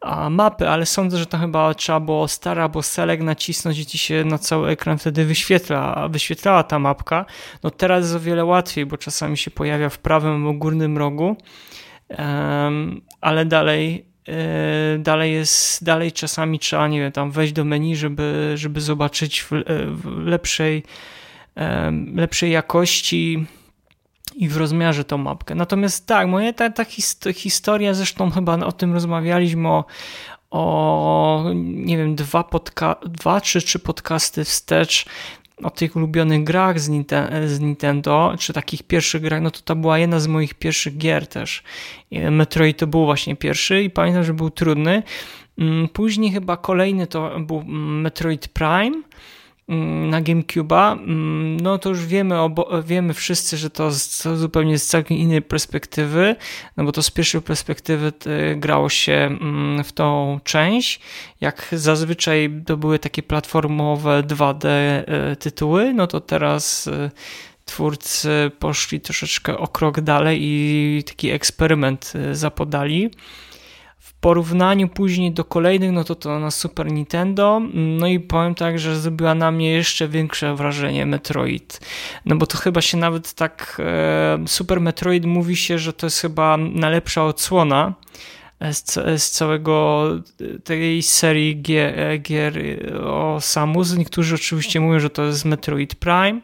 [0.00, 3.98] a, mapy, ale sądzę, że to chyba trzeba było stara albo select nacisnąć i ci
[3.98, 7.24] się na cały ekran wtedy wyświetla, wyświetlała ta mapka.
[7.62, 11.36] No teraz jest o wiele łatwiej, bo czasami się pojawia w prawym górnym rogu,
[12.08, 17.96] Em, ale dalej e, dalej jest, dalej czasami trzeba, nie wiem, tam wejść do menu,
[17.96, 19.50] żeby, żeby zobaczyć w,
[19.88, 20.82] w lepszej,
[22.14, 23.46] lepszej jakości
[24.36, 25.54] i w rozmiarze tą mapkę.
[25.54, 29.84] Natomiast tak, moja ta, ta his- historia, zresztą chyba o tym rozmawialiśmy, o,
[30.50, 35.04] o nie wiem, dwa, podca- dwa czy trzy podcasty wstecz
[35.62, 36.90] o tych ulubionych grach z,
[37.46, 41.26] z Nintendo, czy takich pierwszych grach, no to to była jedna z moich pierwszych gier
[41.26, 41.62] też.
[42.30, 45.02] Metroid to był właśnie pierwszy i pamiętam, że był trudny.
[45.58, 49.02] Mm, Później chyba kolejny to był mm, Metroid Prime,
[49.68, 53.90] na GameCube'a, mm, no to już wiemy, obo, wiemy wszyscy, że to,
[54.22, 56.36] to zupełnie z całkiem innej perspektywy,
[56.76, 58.12] no bo to z pierwszej perspektywy
[58.52, 61.00] y, grało się mm, w tą część.
[61.40, 64.68] Jak zazwyczaj to były takie platformowe 2D
[65.32, 67.10] y, tytuły, no to teraz y,
[67.64, 73.10] twórcy poszli troszeczkę o krok dalej i taki eksperyment zapodali.
[74.20, 79.00] Porównaniu później do kolejnych, no to to na Super Nintendo, no i powiem tak, że
[79.00, 81.80] zrobiła na mnie jeszcze większe wrażenie Metroid.
[82.24, 86.20] No bo to chyba się nawet tak, e, Super Metroid mówi się, że to jest
[86.20, 87.94] chyba najlepsza odsłona
[88.72, 90.08] z, ca- z całego
[90.40, 92.58] e, tej serii gier, gier
[93.04, 93.96] o Samus.
[93.96, 96.40] Niektórzy oczywiście mówią, że to jest Metroid Prime.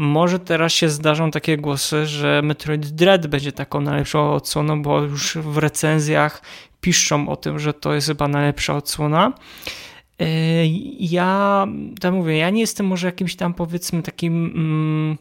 [0.00, 5.36] Może teraz się zdarzą takie głosy, że Metroid Dread będzie taką najlepszą odsłoną, bo już
[5.36, 6.42] w recenzjach
[6.80, 9.32] piszczą o tym, że to jest chyba najlepsza odsłona.
[10.20, 10.26] E,
[11.00, 11.66] ja,
[12.00, 15.18] tam mówię, ja nie jestem może jakimś tam powiedzmy takim mm,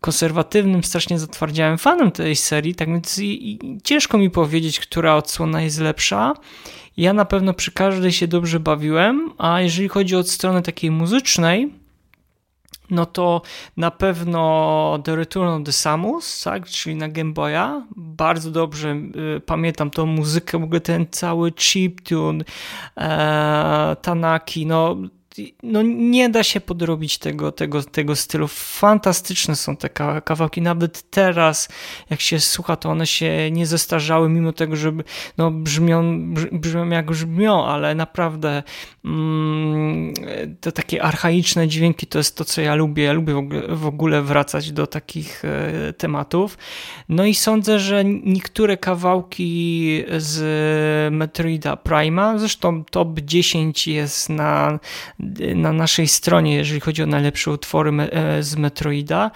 [0.00, 3.20] konserwatywnym, strasznie zatwardziałym fanem tej serii, tak więc
[3.84, 6.34] ciężko mi powiedzieć, która odsłona jest lepsza.
[6.96, 11.83] Ja na pewno przy każdej się dobrze bawiłem, a jeżeli chodzi o stronę takiej muzycznej,
[12.90, 13.42] no to
[13.76, 17.86] na pewno The Return of the Samus, tak, czyli na Game Boya.
[17.96, 18.96] Bardzo dobrze
[19.36, 22.44] y, pamiętam tą muzykę, w ogóle ten cały chiptune,
[22.96, 24.96] e, Tanaki, no
[25.62, 28.48] no nie da się podrobić tego, tego, tego stylu.
[28.48, 29.88] Fantastyczne są te
[30.24, 30.62] kawałki.
[30.62, 31.68] Nawet teraz,
[32.10, 34.92] jak się słucha, to one się nie zestarzały, mimo tego, że
[35.38, 38.62] no, brzmią, brzmią jak brzmią, ale naprawdę
[39.04, 40.14] mm,
[40.60, 43.04] te takie archaiczne dźwięki to jest to, co ja lubię.
[43.04, 43.34] Ja lubię
[43.68, 46.58] w ogóle, wracać do takich e, tematów.
[47.08, 54.78] No i sądzę, że niektóre kawałki z Metroida Prima, zresztą top 10 jest na
[55.54, 59.30] na naszej stronie, jeżeli chodzi o najlepsze utwory e, z Metroida.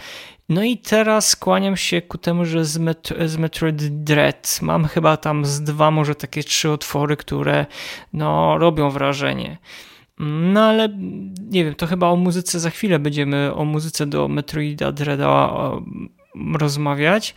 [0.48, 5.16] No i teraz skłaniam się ku temu, że z, Met z Metroid Dread mam chyba
[5.16, 7.66] tam z dwa, może takie trzy utwory, które
[8.12, 9.58] no, robią wrażenie.
[10.52, 10.88] No ale
[11.50, 15.52] nie wiem, to chyba o muzyce za chwilę będziemy o muzyce do Metroida Dreada
[16.54, 17.34] rozmawiać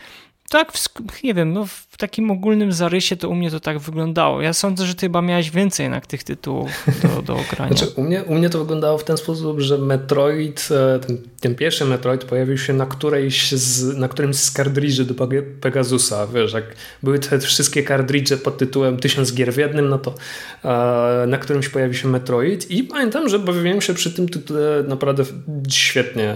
[0.52, 4.42] tak, w, nie wiem, no w takim ogólnym zarysie to u mnie to tak wyglądało.
[4.42, 7.78] Ja sądzę, że ty chyba miałeś więcej jednak tych tytułów do, do ogrania.
[7.78, 11.56] Znaczy, u, mnie, u mnie to wyglądało w ten sposób, że Metroid, e, ten, ten
[11.56, 15.28] pierwszy Metroid pojawił się na, którejś z, na którymś z kardridży do
[15.62, 16.28] Pegasusa.
[16.28, 20.16] Wiesz, jak były te wszystkie kardridże pod tytułem Tysiąc gier w jednym, no to
[20.64, 25.24] e, na którymś pojawił się Metroid i pamiętam, że bawiłem się przy tym tytule naprawdę
[25.70, 26.36] świetnie.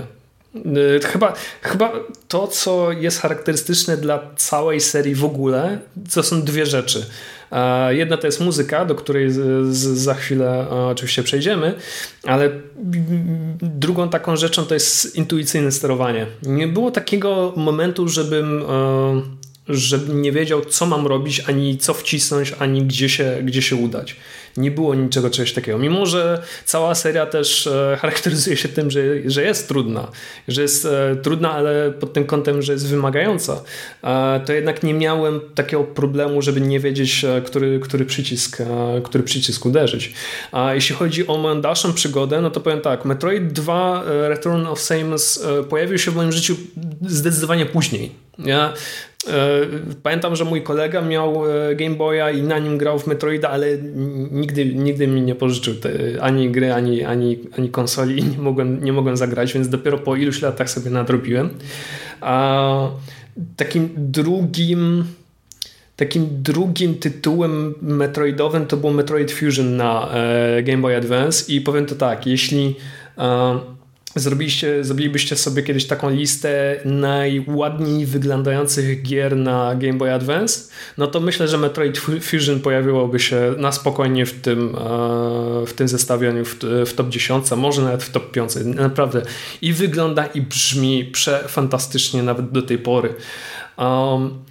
[0.55, 1.91] Y, chyba, chyba
[2.27, 5.79] to, co jest charakterystyczne dla całej serii w ogóle,
[6.13, 7.05] to są dwie rzeczy.
[7.89, 9.27] Jedna to jest muzyka, do której
[9.71, 11.73] za chwilę oczywiście przejdziemy,
[12.23, 12.49] ale
[13.61, 16.25] drugą taką rzeczą to jest intuicyjne sterowanie.
[16.43, 18.63] Nie było takiego momentu, żebym
[19.69, 24.15] żebym nie wiedział, co mam robić, ani co wcisnąć, ani gdzie się, gdzie się udać
[24.57, 25.77] nie było niczego czegoś takiego.
[25.77, 30.11] Mimo, że cała seria też e, charakteryzuje się tym, że, że jest trudna,
[30.47, 33.61] że jest e, trudna, ale pod tym kątem, że jest wymagająca,
[34.45, 38.57] to jednak nie miałem takiego problemu, żeby nie wiedzieć, e, który, który, przycisk,
[39.03, 40.13] który przycisk uderzyć.
[40.51, 44.81] A jeśli chodzi o moją dalszą przygodę, no to powiem tak, Metroid 2 Return of
[44.81, 46.55] Samus pojawił się w moim życiu
[47.01, 48.11] zdecydowanie później.
[48.39, 48.73] Ja
[50.03, 51.43] Pamiętam, że mój kolega miał
[51.75, 53.77] Game Boya i na nim grał w Metroida, ale
[54.31, 55.73] nigdy, nigdy mi nie pożyczył
[56.21, 60.15] ani gry, ani, ani, ani konsoli i nie mogłem, nie mogłem zagrać, więc dopiero po
[60.15, 61.49] iluś latach sobie nadrobiłem.
[62.21, 62.89] A
[63.55, 65.05] takim drugim
[65.95, 71.85] takim drugim tytułem metroidowym to był Metroid Fusion na e, Game Boy Advance i powiem
[71.85, 72.75] to tak, jeśli
[73.17, 73.59] e,
[74.15, 80.59] Zrobiliście, zrobilibyście sobie kiedyś taką listę najładniej wyglądających gier na Game Boy Advance,
[80.97, 85.87] no to myślę, że Metroid Fusion pojawiłoby się na spokojnie w tym, e, w tym
[85.87, 88.51] zestawieniu w, w top 10, może nawet w top 5.
[88.65, 89.21] Naprawdę
[89.61, 93.13] i wygląda i brzmi przefantastycznie nawet do tej pory.
[93.77, 94.45] Um,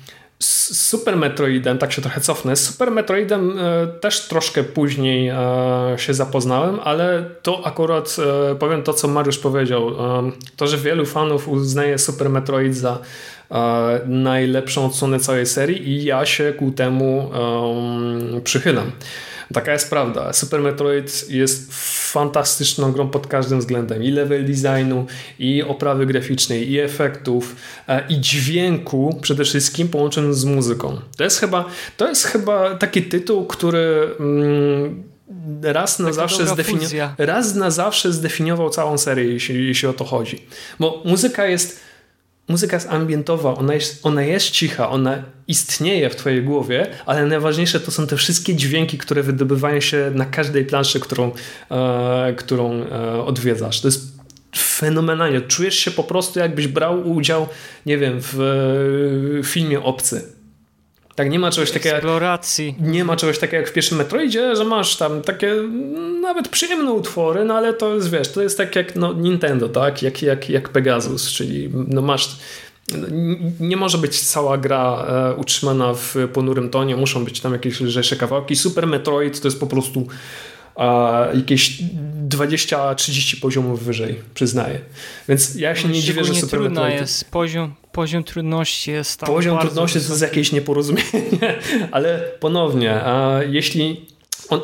[0.45, 5.37] z Super Metroidem, tak się trochę cofnę, z Super Metroidem e, też troszkę później e,
[5.97, 8.17] się zapoznałem, ale to akurat
[8.53, 9.91] e, powiem to, co Mariusz powiedział.
[10.57, 12.99] To, że wielu fanów uznaje Super Metroid za
[14.07, 17.31] najlepszą odsłonę całej serii i ja się ku temu
[18.45, 18.93] przychylam.
[19.55, 20.33] Taka jest prawda.
[20.33, 21.69] Super Metroid jest
[22.13, 24.03] fantastyczną grą pod każdym względem.
[24.03, 25.07] I level designu,
[25.39, 27.57] i oprawy graficznej, i efektów,
[27.89, 31.01] e, i dźwięku przede wszystkim połączony z muzyką.
[31.17, 31.65] To jest chyba,
[31.97, 35.03] to jest chyba taki tytuł, który mm,
[35.63, 40.47] raz na, zawsze zdefiniował, raz na zawsze zdefiniował całą serię, jeśli, jeśli o to chodzi.
[40.79, 41.81] Bo muzyka jest
[42.49, 47.81] muzyka jest ambientowa, ona jest, ona jest cicha, ona istnieje w twojej głowie, ale najważniejsze
[47.81, 51.33] to są te wszystkie dźwięki, które wydobywają się na każdej planszy, którą,
[51.71, 53.81] e, którą e, odwiedzasz.
[53.81, 54.15] To jest
[54.57, 55.41] fenomenalnie.
[55.41, 57.49] Czujesz się po prostu jakbyś brał udział,
[57.87, 58.35] nie wiem, w,
[59.43, 60.34] w filmie Obcy.
[61.15, 61.97] Tak, nie ma czegoś takiego.
[61.97, 62.67] Eksploracji.
[62.67, 65.55] Jak, nie ma czegoś takiego jak w pierwszym Metroidzie, że masz tam takie
[66.21, 70.03] nawet przyjemne utwory, no ale to jest, wiesz, to jest tak jak no, Nintendo, tak?
[70.03, 72.37] Jak, jak, jak Pegasus, czyli no masz.
[73.61, 78.17] Nie może być cała gra e, utrzymana w ponurym tonie, muszą być tam jakieś lżejsze
[78.17, 78.57] kawałki.
[78.57, 80.07] Super Metroid to jest po prostu
[80.77, 81.79] a jakieś
[82.29, 84.79] 20-30 poziomów wyżej, przyznaję.
[85.29, 87.01] Więc ja się nie dziwię, że Super trudna Metroid...
[87.01, 91.59] jest, poziom, poziom trudności jest tam Poziom trudności to jest jakieś nieporozumienie,
[91.91, 94.07] ale ponownie, a jeśli
[94.49, 94.61] on,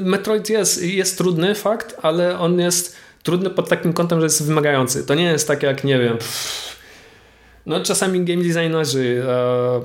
[0.00, 5.06] Metroid jest, jest trudny, fakt, ale on jest trudny pod takim kątem, że jest wymagający.
[5.06, 6.74] To nie jest tak jak, nie wiem, pff,
[7.66, 9.80] no czasami game designerzy e,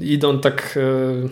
[0.00, 0.78] idą tak
[1.24, 1.28] e,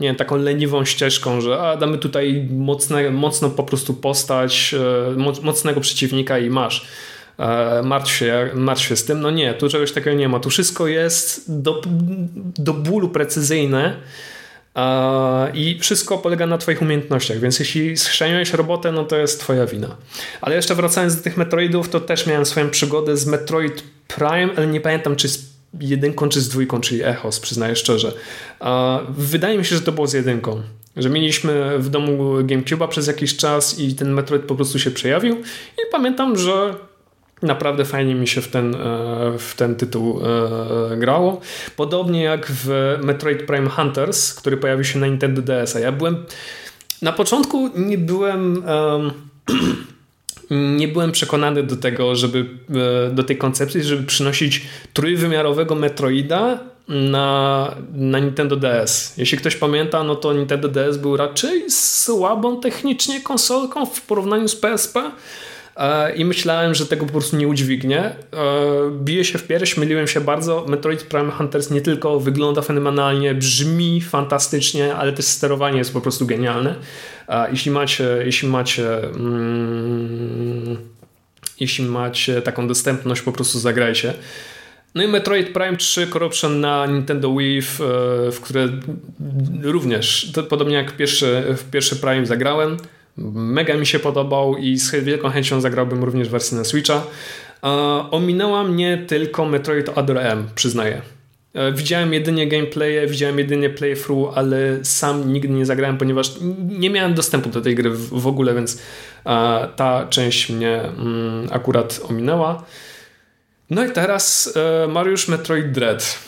[0.00, 4.74] nie wiem, taką leniwą ścieżką, że a, damy tutaj mocne, mocno po prostu postać,
[5.14, 6.86] e, mocnego przeciwnika i masz.
[7.38, 9.20] E, martw się, martw się z tym.
[9.20, 10.40] No nie, tu czegoś takiego nie ma.
[10.40, 11.80] Tu wszystko jest do,
[12.58, 13.96] do bólu precyzyjne
[15.54, 19.96] i wszystko polega na twoich umiejętnościach, więc jeśli schrzeniłeś robotę, no to jest twoja wina.
[20.40, 24.66] Ale jeszcze wracając do tych Metroidów, to też miałem swoją przygodę z Metroid Prime, ale
[24.66, 28.12] nie pamiętam czy z jedynką czy z dwójką, czyli Echos, przyznaję szczerze.
[29.08, 30.62] Wydaje mi się, że to było z jedynką.
[30.96, 35.34] Że mieliśmy w domu GameCube'a przez jakiś czas i ten Metroid po prostu się przejawił
[35.78, 36.74] i pamiętam, że
[37.42, 38.78] Naprawdę fajnie mi się w ten, e,
[39.38, 41.40] w ten tytuł e, grało.
[41.76, 45.76] Podobnie jak w Metroid Prime Hunters, który pojawił się na Nintendo DS.
[45.76, 45.78] -a.
[45.78, 46.24] Ja byłem.
[47.02, 48.62] Na początku nie byłem.
[50.50, 52.46] nie byłem przekonany do tego, żeby
[53.06, 59.14] e, do tej koncepcji, żeby przynosić trójwymiarowego Metroida na, na Nintendo DS.
[59.16, 64.56] Jeśli ktoś pamięta, no to Nintendo DS był raczej słabą technicznie konsolką w porównaniu z
[64.56, 65.10] PSP.
[65.76, 68.00] E, i myślałem, że tego po prostu nie udźwignie.
[68.00, 68.14] E,
[68.90, 70.66] biję się w pierś, myliłem się bardzo.
[70.68, 76.26] Metroid Prime Hunters nie tylko wygląda fenomenalnie, brzmi fantastycznie, ale też sterowanie jest po prostu
[76.26, 76.74] genialne.
[77.28, 80.76] E, jeśli macie, jeśli macie mm,
[81.60, 84.14] jeśli macie taką dostępność, po prostu zagrajcie.
[84.94, 87.80] No i Metroid Prime 3 Corruption na Nintendo Wii, w,
[88.32, 88.68] w które
[89.62, 92.76] również, podobnie jak pierwszy, w pierwszy Prime zagrałem,
[93.18, 97.02] Mega mi się podobał i z wielką chęcią zagrałbym również wersję na Switcha.
[98.10, 101.02] Ominęła mnie tylko Metroid Other M, przyznaję.
[101.54, 106.32] E, widziałem jedynie gameplaye, widziałem jedynie playthrough, ale sam nigdy nie zagrałem, ponieważ
[106.68, 108.82] nie miałem dostępu do tej gry w ogóle, więc
[109.76, 112.64] ta część mnie mm, akurat ominęła.
[113.70, 116.18] No i teraz e, Mariusz Metroid Dread.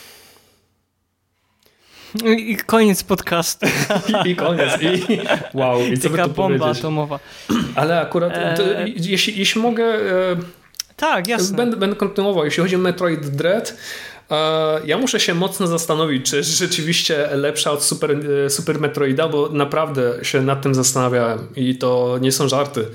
[2.25, 3.67] I koniec podcastu.
[3.67, 4.83] I, I, koniec.
[4.83, 5.21] I,
[5.55, 5.81] wow.
[5.81, 6.79] I co Taka bomba powiedzieć?
[6.79, 7.19] atomowa.
[7.75, 9.85] Ale akurat, to, e, jeśli, jeśli mogę...
[9.85, 10.37] E,
[10.97, 11.57] tak, jasne.
[11.57, 12.45] Będę, będę kontynuował.
[12.45, 13.77] Jeśli chodzi o Metroid Dread,
[14.31, 14.35] e,
[14.85, 18.17] ja muszę się mocno zastanowić, czy jest rzeczywiście lepsza od Super,
[18.49, 22.87] Super Metroida, bo naprawdę się nad tym zastanawiałem i to nie są żarty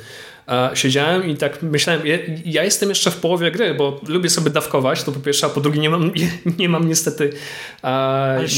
[0.73, 2.01] siedziałem i tak myślałem,
[2.45, 5.61] ja, jestem jeszcze w połowie gry, bo lubię sobie dawkować, to po pierwsze, a po
[5.61, 6.27] drugie nie mam, nie,
[6.57, 7.33] nie mam niestety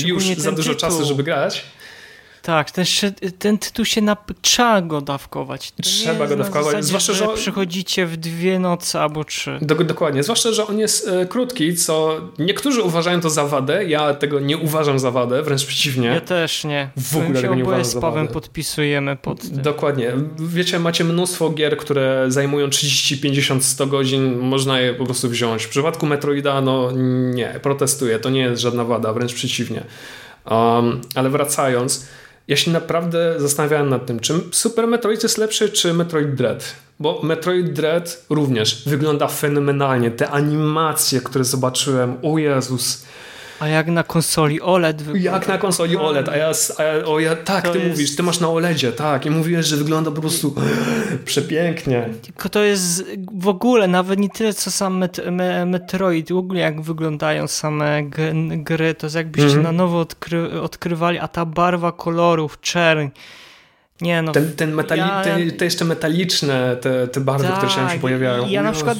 [0.05, 0.89] już za dużo tytuł.
[0.89, 1.65] czasu, żeby grać.
[2.45, 2.85] Tak, ten,
[3.39, 5.71] ten tytuł się na, trzeba go dawkować.
[5.71, 6.65] To trzeba go dawkować.
[6.65, 9.59] Zasadzie, zwłaszcza, że, że przychodzicie w dwie nocy albo trzy.
[9.61, 10.23] Do, dokładnie.
[10.23, 13.85] Zwłaszcza, że on jest e, krótki, co niektórzy uważają to za wadę.
[13.85, 16.07] Ja tego nie uważam za wadę, wręcz przeciwnie.
[16.07, 16.89] Ja też nie.
[16.97, 19.61] W ogóle tego nie uważam z Pawem podpisujemy pod tym.
[19.61, 20.13] Dokładnie.
[20.39, 24.37] Wiecie, macie mnóstwo gier, które zajmują 30, 50, 100 godzin.
[24.37, 25.63] Można je po prostu wziąć.
[25.63, 26.91] W przypadku Metroida, no
[27.33, 28.19] nie, protestuję.
[28.19, 29.83] To nie jest żadna wada, wręcz przeciwnie.
[30.51, 32.05] Um, ale wracając
[32.47, 36.75] ja się naprawdę zastanawiałem nad tym, czy Super Metroid jest lepszy, czy Metroid Dread.
[36.99, 40.11] Bo Metroid Dread również wygląda fenomenalnie.
[40.11, 43.05] Te animacje, które zobaczyłem, o Jezus,
[43.65, 45.31] a jak na konsoli OLED wygląda?
[45.31, 47.89] Jak na konsoli OLED, a ja, a ja, o ja tak, to ty jest...
[47.89, 50.55] mówisz, ty masz na OLEDzie, tak, i mówiłeś, że wygląda po prostu
[51.25, 52.09] przepięknie.
[52.21, 55.21] Tylko to jest w ogóle, nawet nie tyle co sam Met
[55.65, 58.03] Metroid, w ogóle jak wyglądają same
[58.57, 59.63] gry, to jest jakbyście mm -hmm.
[59.63, 63.07] na nowo odkry odkrywali, a ta barwa kolorów, czerń,
[64.01, 65.21] nie, no, ten, ten metali ja...
[65.23, 68.47] te, te, jeszcze metaliczne, te, te barwy, tak, które się tak, pojawiają.
[68.47, 68.97] Ja na przykład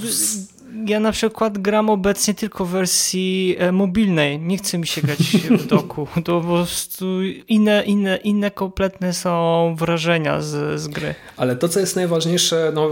[0.89, 4.39] ja na przykład gram obecnie tylko w wersji e, mobilnej.
[4.39, 5.19] Nie chce mi się grać
[5.60, 6.08] w doku.
[6.26, 11.15] To po prostu inne, inne, inne kompletne są wrażenia z, z gry.
[11.38, 12.89] Ale to, co jest najważniejsze, no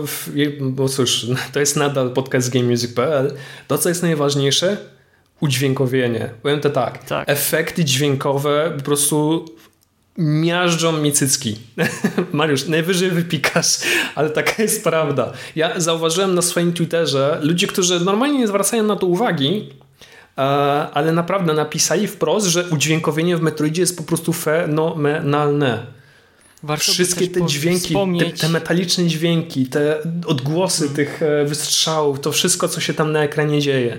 [0.62, 3.34] bo cóż, to jest nadal podcast GameMusic.pl.
[3.68, 4.78] To, co jest najważniejsze,
[5.40, 6.30] udźwiękowienie.
[6.42, 7.30] Powiem to tak, tak.
[7.30, 9.46] Efekty dźwiękowe po prostu
[10.18, 11.60] miażdżą mi cycki.
[12.34, 13.78] Mariusz, najwyżej wypikasz,
[14.16, 15.34] ale taka jest prawda.
[15.56, 19.70] Ja zauważyłem na swoim Twitterze ludzi, którzy normalnie nie zwracają na to uwagi,
[20.38, 20.42] e,
[20.94, 26.03] ale naprawdę napisali wprost, że udźwiękowienie w Metroidzie jest po prostu fenomenalne.
[26.64, 30.96] Warto Wszystkie te dźwięki, te, te, metaliczne dźwięki, te odgłosy hmm.
[30.96, 33.98] tych e, wystrzałów, to wszystko, co się tam na ekranie dzieje.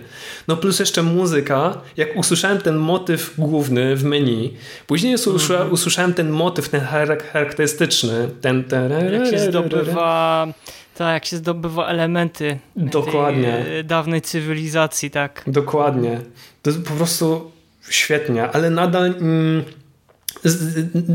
[0.48, 1.80] No plus jeszcze muzyka.
[1.96, 4.54] Jak usłyszałem ten motyw główny w menu,
[4.86, 5.72] później usłysza, hmm.
[5.72, 8.64] usłyszałem ten motyw, ten charakterystyczny, ten...
[8.64, 10.46] ten jak się zdobywa...
[10.94, 13.64] Tak, jak się zdobywa elementy Dokładnie.
[13.84, 15.42] dawnej cywilizacji, tak.
[15.46, 16.20] Dokładnie.
[16.62, 17.50] To jest po prostu
[17.88, 19.06] świetnie, ale nadal...
[19.06, 19.64] Mm,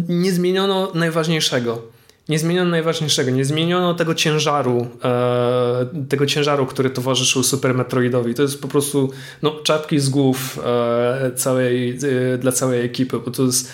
[0.09, 1.81] nie zmieniono najważniejszego.
[2.29, 8.33] Nie zmieniono najważniejszego, nie zmieniono tego ciężaru, e, tego ciężaru, który towarzyszył Super Metroidowi.
[8.33, 9.11] To jest po prostu
[9.41, 11.99] no, czapki z głów e, całej,
[12.33, 13.71] e, dla całej ekipy, bo to jest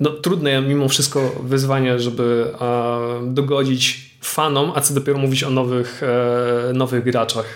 [0.00, 6.02] no, trudne mimo wszystko wyzwanie, żeby e, dogodzić fanom, a co dopiero mówić o nowych,
[6.02, 7.46] e, nowych graczach.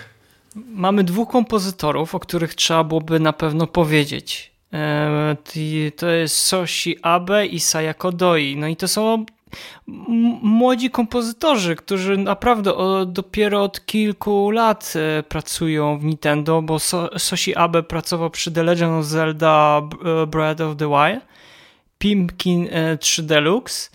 [0.55, 4.50] Mamy dwóch kompozytorów, o których trzeba byłoby na pewno powiedzieć.
[5.97, 8.55] To jest Soshi Abe i Sayako Doi.
[8.57, 9.25] No i to są
[10.41, 12.73] młodzi kompozytorzy, którzy naprawdę
[13.07, 16.79] dopiero od kilku lat e, pracują w Nintendo, bo
[17.17, 21.25] Soshi Abe pracował przy The Legend of Zelda e, Breath of the Wild,
[21.97, 22.69] Pimpkin
[22.99, 23.89] 3 e, Deluxe,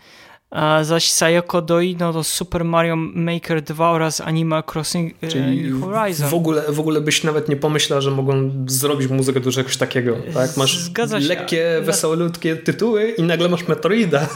[0.50, 5.70] a zaś Sayoko Doi no to Super Mario Maker 2 oraz Animal Crossing e, Czyli
[5.70, 6.28] Horizon.
[6.28, 10.16] W ogóle, w ogóle byś nawet nie pomyślał, że mogą zrobić muzykę do czegoś takiego.
[10.34, 10.56] Tak?
[10.56, 11.26] Masz Zgadza się.
[11.26, 14.28] lekkie, wesołutkie tytuły i nagle masz Metroida.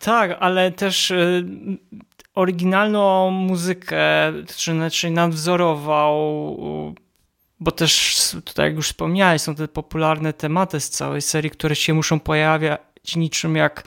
[0.00, 1.46] Tak, ale też y,
[2.34, 6.12] oryginalną muzykę, czy, czy nadwzorował
[7.62, 11.94] bo też tutaj jak już wspomniałeś, są te popularne tematy z całej serii, które się
[11.94, 12.80] muszą pojawiać
[13.16, 13.82] niczym jak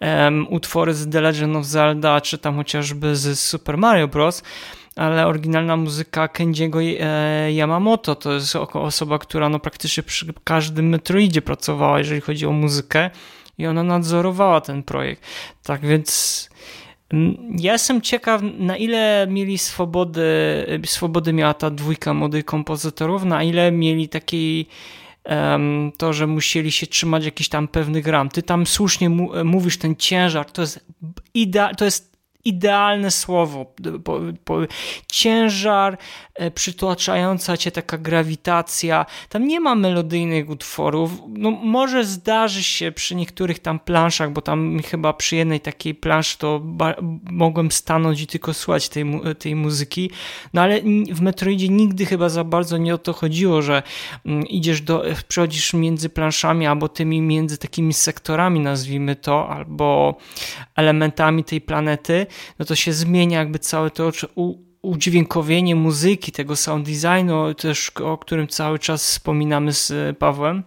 [0.00, 4.42] um, utwory z The Legend of Zelda, czy tam chociażby z Super Mario Bros.,
[4.96, 11.42] ale oryginalna muzyka Kenjiego e, Yamamoto to jest osoba, która no praktycznie przy każdym Metroidzie
[11.42, 13.10] pracowała, jeżeli chodzi o muzykę
[13.58, 15.22] i ona nadzorowała ten projekt.
[15.62, 16.50] Tak więc
[17.58, 20.22] ja jestem ciekaw, na ile mieli swobody,
[20.86, 24.68] swobody miała ta dwójka młodych kompozytorów, na ile mieli takiej
[25.96, 28.28] to, że musieli się trzymać jakichś tam pewnych ram.
[28.28, 29.10] Ty tam słusznie
[29.44, 30.86] mówisz ten ciężar, to jest,
[31.34, 33.66] idea, to jest idealne słowo.
[34.04, 34.58] Po, po,
[35.12, 35.98] ciężar,
[36.34, 39.06] e, przytłaczająca cię taka grawitacja.
[39.28, 41.10] Tam nie ma melodyjnych utworów.
[41.28, 46.38] No, może zdarzy się przy niektórych tam planszach, bo tam chyba przy jednej takiej planszy
[46.38, 46.62] to
[47.30, 49.04] mogłem stanąć i tylko słuchać tej,
[49.38, 50.10] tej muzyki.
[50.54, 50.80] No ale
[51.12, 53.82] w Metroidzie nigdy chyba za bardzo nie o to chodziło, że
[54.26, 60.16] mm, idziesz do, przechodzisz między planszami albo tymi między takimi sektorami, nazwijmy to, albo
[60.76, 62.26] elementami tej planety
[62.58, 64.12] no to się zmienia jakby całe to
[64.82, 70.62] udźwiękowienie muzyki, tego sound designu, też o którym cały czas wspominamy z e, Pawłem.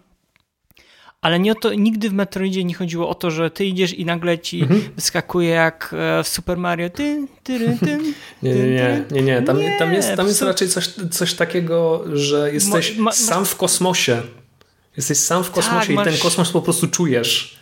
[1.20, 4.04] Ale nie o to, nigdy w Metroidzie nie chodziło o to, że ty idziesz i
[4.04, 4.80] nagle ci mhm.
[4.96, 6.90] wyskakuje jak e, w Super Mario.
[6.90, 7.98] Ty, ty, ty,
[8.42, 9.42] nie, nie, nie, nie, nie.
[9.42, 13.44] Tam, nie, tam jest, tam jest raczej coś, coś takiego, że jesteś ma, ma, sam
[13.44, 14.22] w kosmosie.
[14.96, 16.04] Jesteś sam w kosmosie tak, i masz...
[16.04, 17.61] ten kosmos po prostu czujesz.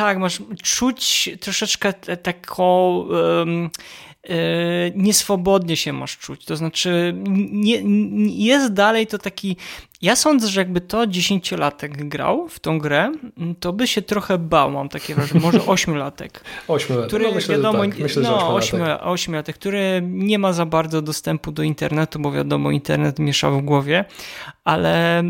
[0.00, 2.90] Tak, masz czuć troszeczkę taką.
[2.98, 3.70] Um,
[4.94, 6.44] nieswobodnie się masz czuć.
[6.44, 7.14] To znaczy,
[7.50, 7.82] nie,
[8.46, 9.56] jest dalej to taki.
[10.02, 13.12] Ja sądzę, że jakby to dziesięciolatek grał w tą grę,
[13.60, 15.40] to by się trochę bał, mam takie wrażenie.
[15.40, 16.44] Może ośmiolatek.
[16.68, 17.08] Ośmiolatek.
[17.08, 17.98] Który no myślę, wiadomo, tak.
[17.98, 18.60] myślę, no,
[19.02, 24.04] ośmiolatek, który nie ma za bardzo dostępu do internetu, bo wiadomo, internet miesza w głowie,
[24.64, 25.22] ale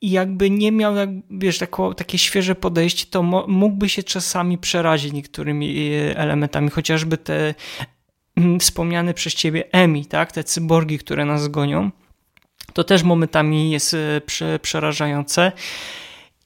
[0.00, 5.12] i jakby nie miał, jak, wiesz, tako, takie świeże podejście, to mógłby się czasami przerazić
[5.12, 7.54] niektórymi e, elementami, chociażby te
[8.36, 11.90] mm, wspomniane przez ciebie Emi, tak, te cyborgi, które nas gonią,
[12.72, 15.52] to też momentami jest e, przerażające.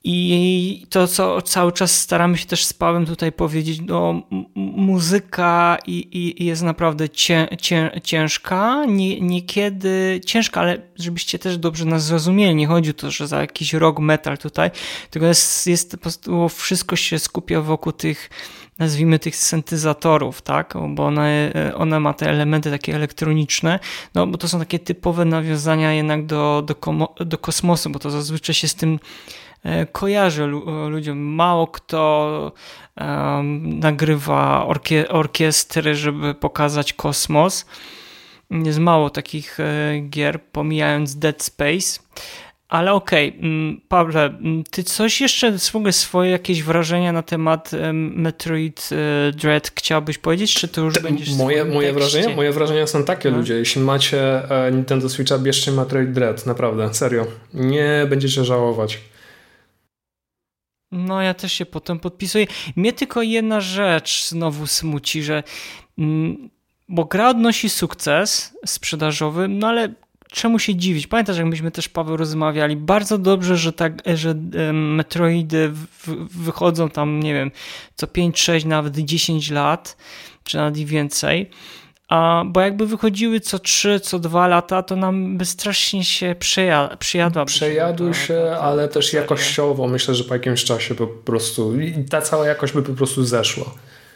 [0.06, 4.22] I to, co cały czas staramy się też z Pawłem tutaj powiedzieć, no,
[4.54, 11.84] muzyka i, i jest naprawdę cię, cię, ciężka, nie, niekiedy ciężka, ale żebyście też dobrze
[11.84, 14.70] nas zrozumieli, nie chodzi o to, że za jakiś rock metal tutaj,
[15.10, 18.30] tylko jest, jest po prostu wszystko się skupia wokół tych
[18.78, 23.78] nazwijmy tych syntezatorów, tak, bo one, one ma te elementy takie elektroniczne,
[24.14, 28.54] no bo to są takie typowe nawiązania jednak do, do, do kosmosu, bo to zazwyczaj
[28.54, 28.98] się z tym
[29.64, 30.46] E, kojarzę
[30.90, 31.18] ludziom.
[31.18, 32.52] Mało kto
[33.00, 37.66] um, nagrywa orkie orkiestry, żeby pokazać kosmos.
[38.50, 42.00] Jest mało takich e, gier, pomijając Dead Space.
[42.68, 43.40] Ale okej, okay.
[43.40, 49.32] Mm, Pawle, mm, ty coś jeszcze w ogóle swoje jakieś wrażenia na temat Metroid e,
[49.32, 53.36] Dread chciałbyś powiedzieć, czy to już będziesz moje, moje wrażenia, moje wrażenia są takie, no.
[53.36, 53.54] ludzie.
[53.54, 54.42] Jeśli macie
[54.72, 57.26] Nintendo Switcha, bierzcie Metroid Dread, naprawdę, serio.
[57.54, 58.98] Nie będziecie żałować.
[60.94, 62.46] No, ja też się potem podpisuję.
[62.76, 65.42] Mnie tylko jedna rzecz znowu smuci, że.
[65.98, 66.50] Mm,
[66.88, 69.94] bo gra odnosi sukces sprzedażowy, no ale
[70.34, 71.06] czemu się dziwić?
[71.06, 74.34] Pamiętasz, jak myśmy też, Paweł, rozmawiali, bardzo dobrze, że, tak, że
[74.72, 75.72] Metroidy
[76.30, 77.50] wychodzą tam, nie wiem,
[77.94, 79.96] co 5, 6, nawet 10 lat,
[80.44, 81.50] czy nawet i więcej.
[82.08, 86.96] A, bo jakby wychodziły co 3, co 2 lata, to nam by strasznie się przeja
[86.98, 87.44] przyjadła.
[87.44, 91.72] Przejadły się, ta, ta, ale też jakościowo myślę, że po jakimś czasie po prostu
[92.10, 93.64] ta cała jakość by po prostu zeszła.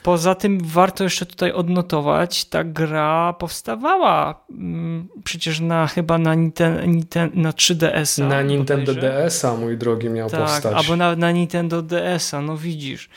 [0.03, 7.31] Poza tym warto jeszcze tutaj odnotować, ta gra powstawała mm, przecież na chyba na, Nintendo,
[7.35, 8.29] na 3DS-a.
[8.29, 10.75] Na Nintendo DS-a, mój drogi, miał tak, powstać.
[10.77, 13.09] albo na, na Nintendo DS-a, no widzisz.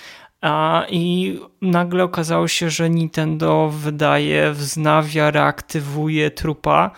[0.41, 6.91] A, I nagle okazało się, że Nintendo wydaje, wznawia, reaktywuje trupa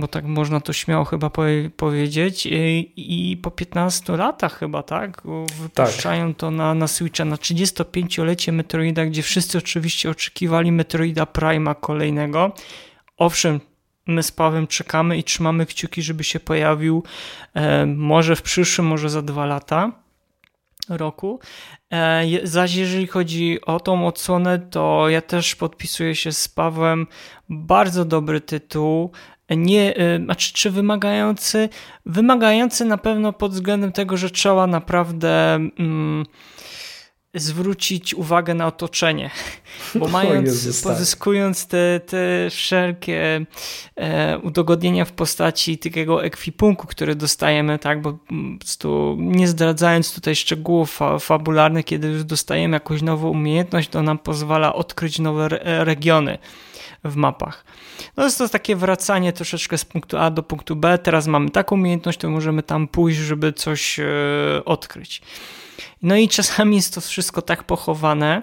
[0.00, 1.30] bo tak można to śmiało chyba
[1.76, 2.48] powiedzieć.
[2.96, 5.22] I po 15 latach chyba, tak?
[5.62, 6.36] Wypuszczają tak.
[6.36, 12.52] to na, na Switcha na 35-lecie Metroida, gdzie wszyscy oczywiście oczekiwali Metroida Prima kolejnego.
[13.16, 13.60] Owszem,
[14.06, 17.02] my z Pawem czekamy i trzymamy kciuki, żeby się pojawił
[17.54, 20.01] e, może w przyszłym, może za dwa lata
[20.88, 21.40] roku.
[21.92, 27.06] E, zaś jeżeli chodzi o tą odsłonę, to ja też podpisuję się z Pawłem.
[27.48, 29.10] Bardzo dobry tytuł
[29.56, 31.68] nie, y, znaczy, czy wymagający?
[32.06, 36.24] Wymagający na pewno pod względem tego, że trzeba naprawdę mm,
[37.34, 39.30] zwrócić uwagę na otoczenie,
[39.94, 40.92] bo mając, Jezus, tak.
[40.92, 43.46] pozyskując te, te wszelkie
[43.96, 50.36] e, udogodnienia w postaci takiego ekwipunku, który dostajemy, tak, bo po prostu nie zdradzając tutaj
[50.36, 55.84] szczegółów fa fabularnych, kiedy już dostajemy jakąś nową umiejętność, to nam pozwala odkryć nowe re
[55.84, 56.38] regiony
[57.04, 57.64] w mapach.
[58.16, 60.98] No jest to takie wracanie troszeczkę z punktu A do punktu B.
[60.98, 64.04] Teraz mamy taką umiejętność, to możemy tam pójść, żeby coś e,
[64.64, 65.22] odkryć.
[66.02, 68.42] No i czasami jest to wszystko tak pochowane,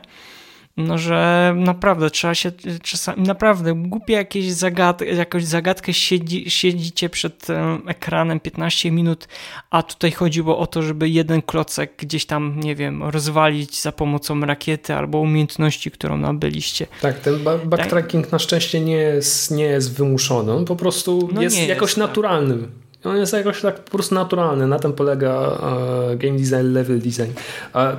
[0.79, 2.51] no, że naprawdę trzeba się
[2.83, 7.47] czasami, naprawdę głupie jakieś zagad, jakąś zagadkę siedzi, siedzicie przed
[7.87, 9.27] ekranem 15 minut,
[9.69, 14.41] a tutaj chodziło o to, żeby jeden klocek gdzieś tam, nie wiem, rozwalić za pomocą
[14.41, 16.87] rakiety albo umiejętności, którą nabyliście.
[17.01, 18.31] Tak, ten backtracking tak?
[18.31, 22.07] na szczęście nie jest, nie jest wymuszony, on po prostu no jest jakoś jest, tak.
[22.07, 22.67] naturalny.
[23.03, 24.67] On jest jakoś tak po prostu naturalny.
[24.67, 27.31] Na tym polega uh, game design, level design.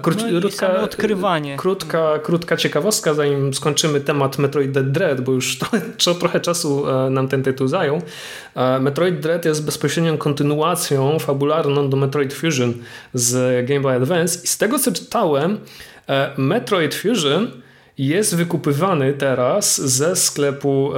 [0.03, 1.57] Krót, no krótka, odkrywanie.
[1.57, 7.29] Krótka, krótka ciekawostka, zanim skończymy temat Metroid Dread, bo już to, trochę czasu uh, nam
[7.29, 7.97] ten tytuł zajął.
[7.97, 8.03] Uh,
[8.81, 12.75] Metroid Dread jest bezpośrednią kontynuacją fabularną do Metroid Fusion
[13.15, 15.59] z Game Boy Advance i z tego co czytałem,
[16.37, 17.51] Metroid Fusion
[17.99, 20.93] jest wykupywany teraz ze sklepu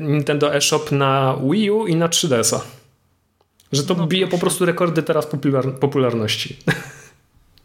[0.00, 2.79] Nintendo eShop na Wii U i na 3DS-a.
[3.72, 4.38] Że to no bije proszę.
[4.38, 6.56] po prostu rekordy teraz popular popularności.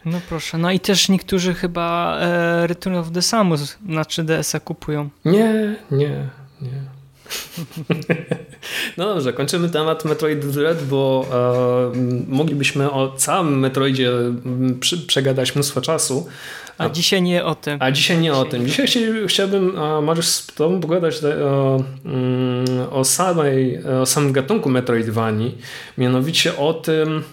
[0.06, 5.10] No proszę, no i też niektórzy chyba e, Return of the Samus na 3DS-a kupują.
[5.26, 6.30] Nie, nie,
[6.62, 6.82] nie.
[8.98, 11.26] no dobrze, kończymy temat Metroid Dread, bo
[11.94, 11.98] e,
[12.28, 14.12] moglibyśmy o całym Metroidzie
[14.80, 16.28] przy, przegadać mnóstwo czasu.
[16.78, 17.78] A dzisiaj nie o tym.
[17.82, 18.68] A dzisiaj nie o tym.
[18.68, 18.88] Dzisiaj
[19.28, 25.58] chciałbym, Mariusz, z Tobą pogadać o, mm, o, samej, o samym gatunku Metroidvanii,
[25.98, 27.24] mianowicie o tym,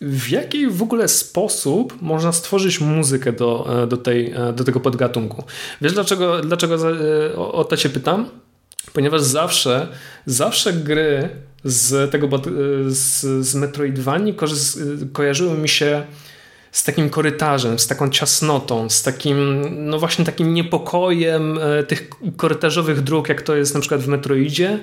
[0.00, 5.44] w jaki w ogóle sposób można stworzyć muzykę do, do, tej, do tego podgatunku.
[5.80, 6.76] Wiesz dlaczego, dlaczego
[7.36, 8.26] o, o to Cię pytam?
[8.92, 9.88] Ponieważ zawsze,
[10.26, 11.28] zawsze gry
[11.64, 12.28] z tego
[12.86, 14.36] z, z Metroidvanii
[15.12, 16.02] kojarzyły mi się
[16.72, 23.00] z takim korytarzem, z taką ciasnotą, z takim, no właśnie takim niepokojem e, tych korytarzowych
[23.00, 24.78] dróg, jak to jest na przykład w Metroidzie,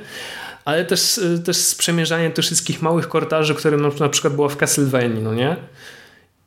[0.66, 5.24] ale też, e, też przemierzaniem tych wszystkich małych korytarzy, które na przykład było w Castlevanii,
[5.24, 5.55] no nie?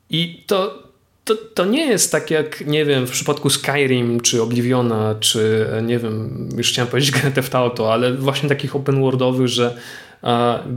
[0.09, 0.82] I to,
[1.25, 5.81] to, to nie jest tak jak, nie wiem, w przypadku Skyrim, czy Obliviona, czy e,
[5.81, 9.77] nie wiem, już chciałem powiedzieć Grand Theft Auto, ale właśnie takich open worldowych, że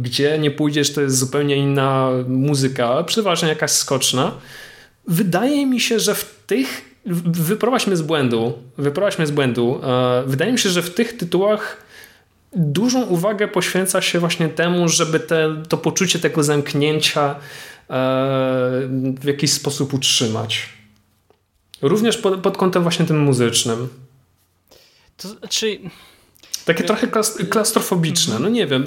[0.03, 4.33] gdzie nie pójdziesz, to jest zupełnie inna muzyka, przeważnie jakaś skoczna.
[5.09, 9.81] Wydaje mi się, że w tych wyprowadź mnie z błędu, wyprowadź mnie z błędu.
[10.27, 11.87] Wydaje mi się, że w tych tytułach
[12.57, 17.39] dużą uwagę poświęca się właśnie temu, żeby te, to poczucie tego zamknięcia e,
[19.21, 20.69] w jakiś sposób utrzymać.
[21.83, 23.89] Również pod, pod kątem właśnie tym muzycznym.
[25.17, 25.79] To znaczy,
[26.67, 27.09] takie trochę
[27.51, 28.39] klastrofobiczne.
[28.39, 28.85] No nie wiem,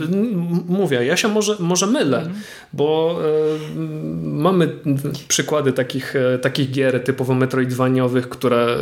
[0.67, 2.41] mówię, ja się może, może mylę, mhm.
[2.73, 3.79] bo e,
[4.23, 4.75] mamy
[5.27, 8.77] przykłady takich, e, takich gier typowo metroidwaniowych, które e,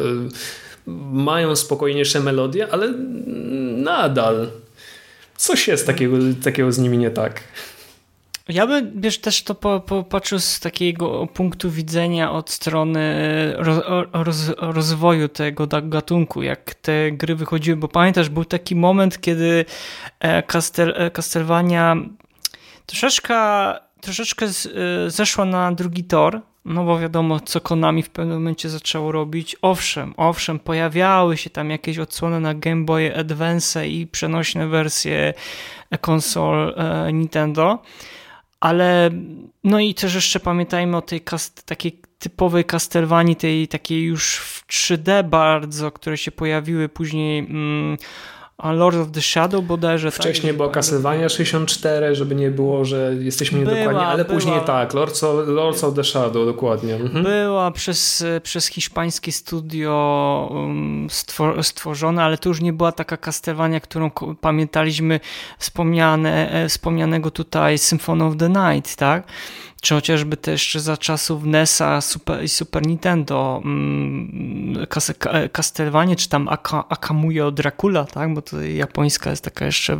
[1.11, 2.93] mają spokojniejsze melodie, ale
[3.78, 4.47] nadal
[5.38, 7.43] coś jest takiego, takiego z nimi nie tak.
[8.49, 13.03] Ja bym, wiesz, też to popatrzył z takiego punktu widzenia od strony
[13.57, 13.83] roz,
[14.13, 19.65] roz, rozwoju tego gatunku, jak te gry wychodziły, bo pamiętasz, był taki moment, kiedy
[20.19, 21.95] e, Castel, e, Castlevania
[22.85, 23.35] troszeczkę,
[24.01, 24.49] troszeczkę e,
[25.09, 29.55] zeszła na drugi tor, no bo wiadomo, co Konami w pewnym momencie zaczęło robić.
[29.61, 35.33] Owszem, owszem, pojawiały się tam jakieś odsłony na Game Boy Advance i przenośne wersje
[36.01, 36.75] konsol
[37.13, 37.79] Nintendo,
[38.60, 39.12] ale
[39.64, 44.68] no i też jeszcze pamiętajmy o tej kast, takiej typowej Castlevanii, tej takiej już w
[44.68, 47.97] 3D bardzo, które się pojawiły później mm,
[48.58, 50.12] a Lord of the Shadow bodajże.
[50.12, 50.20] Tak?
[50.20, 54.62] Wcześniej tak, była Castlevania 64, żeby nie było, że jesteśmy była, niedokładni, ale była, później
[54.66, 56.95] tak, Lords of, Lords of the Shadow, dokładnie.
[56.95, 57.24] Mhm.
[57.24, 61.08] Była przez, przez hiszpańskie studio um,
[61.62, 65.20] stworzona, ale to już nie była taka Castlevania, którą pamiętaliśmy
[65.60, 69.28] wspomniane, e, wspomnianego tutaj Symphony of the Night, tak?
[69.82, 74.88] Czy chociażby też za czasów NESa Super, i Super Nintendo mm,
[75.51, 76.49] Castlevania, czy tam
[76.89, 78.34] Akamuyo Dracula, tak?
[78.34, 79.97] bo to japońska jest taka jeszcze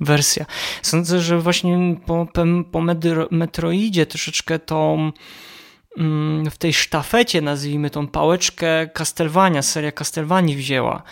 [0.00, 0.46] wersja.
[0.82, 2.28] Sądzę, że właśnie po,
[2.70, 2.80] po
[3.30, 5.12] Metroidzie troszeczkę tą
[5.98, 11.02] mm, w tej sztafecie, nazwijmy tą pałeczkę Castlevania, seria Castlevanii wzięła.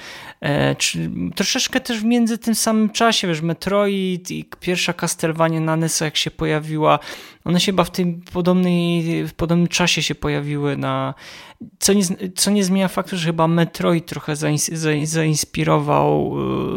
[0.41, 5.77] E, czy, troszeczkę też w między tym samym czasie, wiesz, Metroid i pierwsza Castlevania na
[5.77, 6.99] NES jak się pojawiła,
[7.45, 11.15] one się chyba w tym podobnej, w podobnym czasie się pojawiły na.
[11.79, 12.03] Co nie,
[12.35, 14.35] co nie zmienia faktu, że chyba Metroid trochę
[15.05, 16.35] zainspirował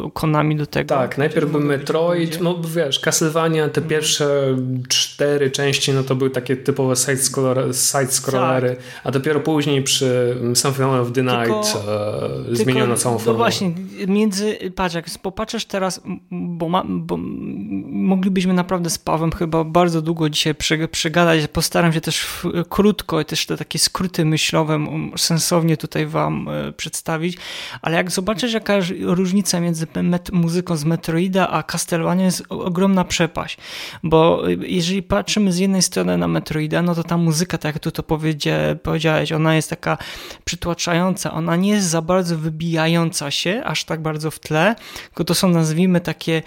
[0.07, 0.95] y, Konami do tego.
[0.95, 4.57] Tak, najpierw był Metroid, no wiesz, Castlevania, te pierwsze
[4.89, 8.78] cztery części, no to były takie typowe side-scrollery, side tak.
[9.03, 11.74] a dopiero później przy Symphony of the Night tylko,
[12.51, 13.34] e, zmieniono tylko, całą formułę.
[13.34, 13.72] No właśnie,
[14.07, 16.01] między, patrz, jak popatrzysz teraz,
[16.32, 17.18] bo, ma, bo
[17.95, 20.55] moglibyśmy naprawdę z Pawem chyba bardzo długo dzisiaj
[20.91, 21.47] przegadać.
[21.47, 22.28] Postaram się też
[22.70, 24.86] krótko i też te takie skróty myślowe
[25.18, 27.38] sensownie tutaj wam e, przedstawić,
[27.82, 29.88] ale jak zobaczysz jaka różnica między
[30.32, 33.58] muzyką z Metroida a Castlevania jest ogromna przepaść,
[34.03, 37.84] bo e, jeżeli patrzymy z jednej strony na Metroida, no to ta muzyka, tak jak
[37.84, 38.03] tu to
[38.84, 39.97] powiedziałeś, ona jest taka
[40.45, 44.76] przytłaczająca, ona nie jest za bardzo wybijająca się, aż tak bardzo w tle,
[45.08, 46.41] tylko to są nazwijmy takie,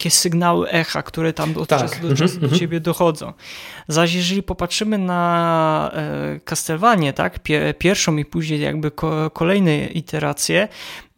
[0.00, 1.80] takie sygnały echa, które tam od tak.
[1.80, 2.58] czasu do czasu do mhm.
[2.60, 3.32] ciebie dochodzą.
[3.88, 7.38] Zaś jeżeli popatrzymy na e, Castlevanię, tak,
[7.78, 8.90] pierwszą i później jakby
[9.32, 10.68] kolejne iteracje,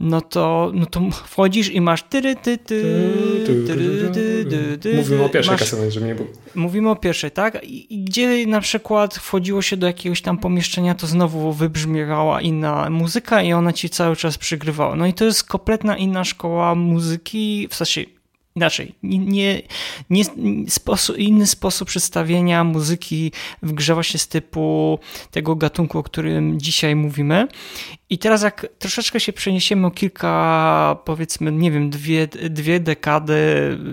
[0.03, 2.85] no to, no to wchodzisz i masz tyry, ty, ty,
[4.97, 6.29] Mówimy o pierwszej Castlevanii, żeby nie było.
[6.55, 7.65] Mówimy o pierwszej, tak?
[7.65, 12.91] I, I gdzie na przykład wchodziło się do jakiegoś tam pomieszczenia, to znowu wybrzmiewała inna
[12.91, 14.97] muzyka i ona ci cały czas przygrywała.
[14.97, 17.22] No i to jest kompletna inna szkoła muzyki,
[17.71, 18.05] w sensie
[18.57, 19.63] inaczej, nie,
[20.11, 20.25] nie,
[20.69, 24.99] sposób, inny sposób przedstawienia muzyki w grze właśnie z typu
[25.31, 27.49] tego gatunku, o którym dzisiaj mówimy.
[28.11, 33.35] I teraz jak troszeczkę się przeniesiemy o kilka, powiedzmy, nie wiem, dwie, dwie dekady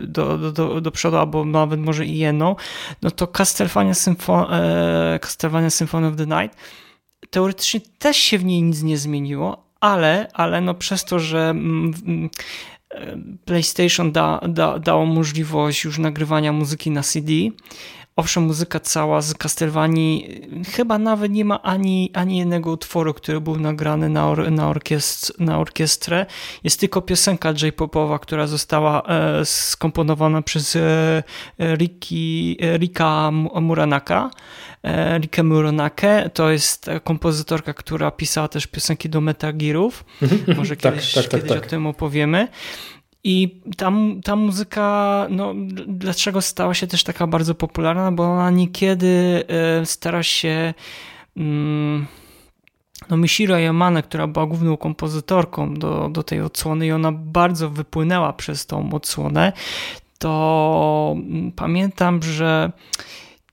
[0.03, 2.55] do, do, do, do przodu, albo nawet może i jedną,
[3.01, 6.57] no to Castlevania, Symfo e, Castlevania Symphony of the Night
[7.29, 12.29] teoretycznie też się w niej nic nie zmieniło, ale, ale no przez to, że mm,
[13.45, 17.31] PlayStation da, da, dało możliwość już nagrywania muzyki na CD.
[18.15, 23.59] Owszem, muzyka cała z Castlevanii chyba nawet nie ma ani, ani jednego utworu, który był
[23.59, 26.25] nagrany na, or, na, orkiestr, na orkiestrę.
[26.63, 31.23] Jest tylko piosenka J-popowa, która została e, skomponowana przez e,
[31.59, 33.31] Riki, Rika
[33.61, 34.29] Muranaka.
[34.83, 40.05] E, Rikę Muranake to jest kompozytorka, która pisała też piosenki do Metal Gearów.
[40.21, 40.57] Mhm.
[40.57, 41.65] Może tak, kiedyś, tak, tak, kiedyś tak.
[41.65, 42.47] o tym opowiemy.
[43.23, 43.91] I ta,
[44.23, 45.53] ta muzyka, no,
[45.87, 48.11] dlaczego stała się też taka bardzo popularna?
[48.11, 50.73] Bo ona niekiedy e, stara się.
[51.37, 52.07] Mm,
[53.09, 58.33] no, Mishiro Yamane, która była główną kompozytorką do, do tej odsłony, i ona bardzo wypłynęła
[58.33, 59.53] przez tą odsłonę,
[60.17, 62.71] to mm, pamiętam, że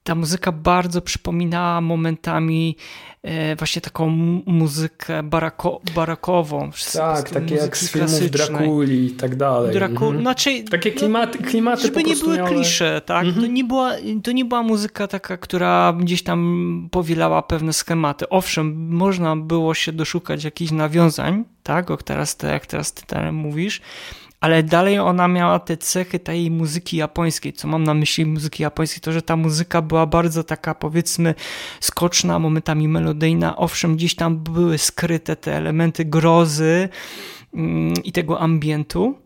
[0.07, 2.77] ta muzyka bardzo przypominała momentami
[3.23, 4.09] e, właśnie taką
[4.47, 6.71] muzykę barako, barakową.
[6.93, 9.73] Tak, takie jak z filmów Drakuli i tak dalej.
[9.73, 10.21] Draku, mhm.
[10.21, 12.51] znaczy, takie no, klimaty, klimaty Żeby nie były miały...
[12.51, 13.27] klisze, tak?
[13.27, 13.47] Mhm.
[13.47, 13.93] To, nie była,
[14.23, 18.29] to nie była muzyka taka, która gdzieś tam powielała pewne schematy.
[18.29, 21.91] Owszem, można było się doszukać jakichś nawiązań, tak?
[21.91, 23.81] O teraz, jak teraz ty mówisz,
[24.41, 27.53] ale dalej ona miała te cechy tej muzyki japońskiej.
[27.53, 31.34] Co mam na myśli muzyki japońskiej, to że ta muzyka była bardzo taka powiedzmy
[31.80, 33.57] skoczna, momentami melodyjna.
[33.57, 36.89] Owszem, gdzieś tam były skryte te elementy grozy
[37.55, 39.18] mm, i tego ambientu.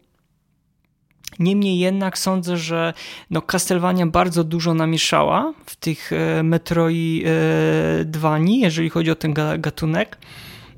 [1.38, 2.94] Niemniej jednak sądzę, że
[3.30, 10.18] no Castlevania bardzo dużo namieszała w tych e, Metroidvanii, jeżeli chodzi o ten gatunek.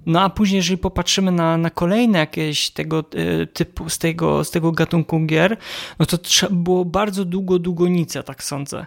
[0.07, 4.51] No a później, jeżeli popatrzymy na, na kolejne jakieś tego e, typu, z tego, z
[4.51, 5.57] tego gatunku gier,
[5.99, 8.87] no to trzeba było bardzo długo, długonica, tak sądzę.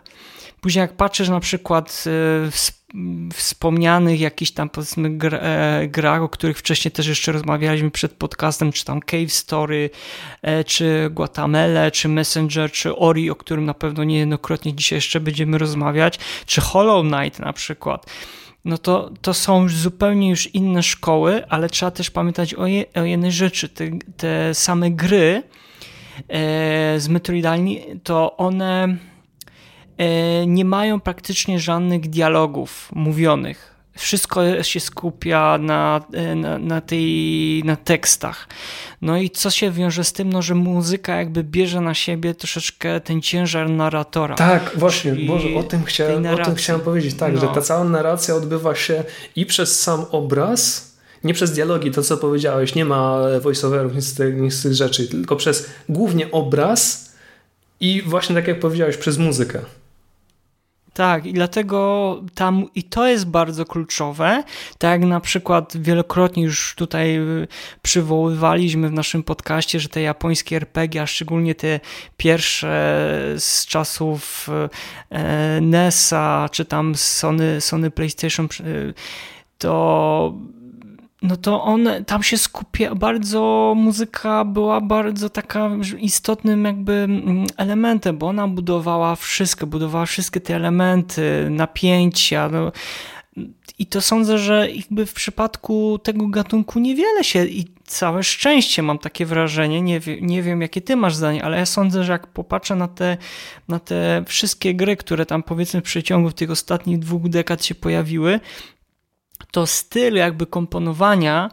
[0.61, 2.03] Później jak patrzysz na przykład
[2.51, 2.71] w
[3.33, 8.85] wspomnianych jakichś tam powiedzmy e, grach, o których wcześniej też jeszcze rozmawialiśmy przed podcastem, czy
[8.85, 9.89] tam Cave Story,
[10.41, 15.57] e, czy Guatemala, czy Messenger, czy Ori, o którym na pewno niejednokrotnie dzisiaj jeszcze będziemy
[15.57, 18.05] rozmawiać, czy Hollow Knight na przykład
[18.65, 23.03] no to, to są zupełnie już inne szkoły, ale trzeba też pamiętać o, je, o
[23.03, 23.69] jednej rzeczy.
[23.69, 25.43] Te, te same gry
[26.29, 28.97] e, z Metroidalni, to one
[29.97, 33.74] E, nie mają praktycznie żadnych dialogów mówionych.
[33.97, 36.01] Wszystko się skupia na,
[36.35, 38.47] na, na, tej, na tekstach.
[39.01, 43.01] No i co się wiąże z tym, no, że muzyka jakby bierze na siebie troszeczkę
[43.01, 44.35] ten ciężar narratora.
[44.35, 47.41] Tak, właśnie, Boże, o tym chciałem, o tym chciałem powiedzieć, tak, no.
[47.41, 49.03] że ta cała narracja odbywa się
[49.35, 50.91] i przez sam obraz,
[51.23, 55.35] nie przez dialogi, to co powiedziałeś, nie ma voiceoverów, nic nic z tych rzeczy, tylko
[55.35, 57.09] przez głównie obraz
[57.79, 59.59] i właśnie tak jak powiedziałeś, przez muzykę.
[60.95, 64.43] Tak, i dlatego tam, i to jest bardzo kluczowe,
[64.77, 67.47] tak jak na przykład wielokrotnie już tutaj y,
[67.81, 71.79] przywoływaliśmy w naszym podcaście, że te japońskie RPG, a szczególnie te
[72.17, 72.69] pierwsze
[73.37, 74.49] z czasów
[75.11, 78.93] e, NES-a, czy tam Sony, Sony PlayStation, y,
[79.57, 80.33] to
[81.21, 88.17] no to on tam się skupia bardzo, muzyka była bardzo taka istotnym jakby mm, elementem,
[88.17, 92.71] bo ona budowała wszystko, budowała wszystkie te elementy, napięcia, no.
[93.79, 98.99] I to sądzę, że jakby w przypadku tego gatunku niewiele się i całe szczęście mam
[98.99, 102.75] takie wrażenie, nie, nie wiem jakie ty masz zdanie, ale ja sądzę, że jak popatrzę
[102.75, 103.17] na te,
[103.67, 108.39] na te wszystkie gry, które tam powiedzmy w przeciągu tych ostatnich dwóch dekad się pojawiły,
[109.51, 111.49] to styl jakby komponowania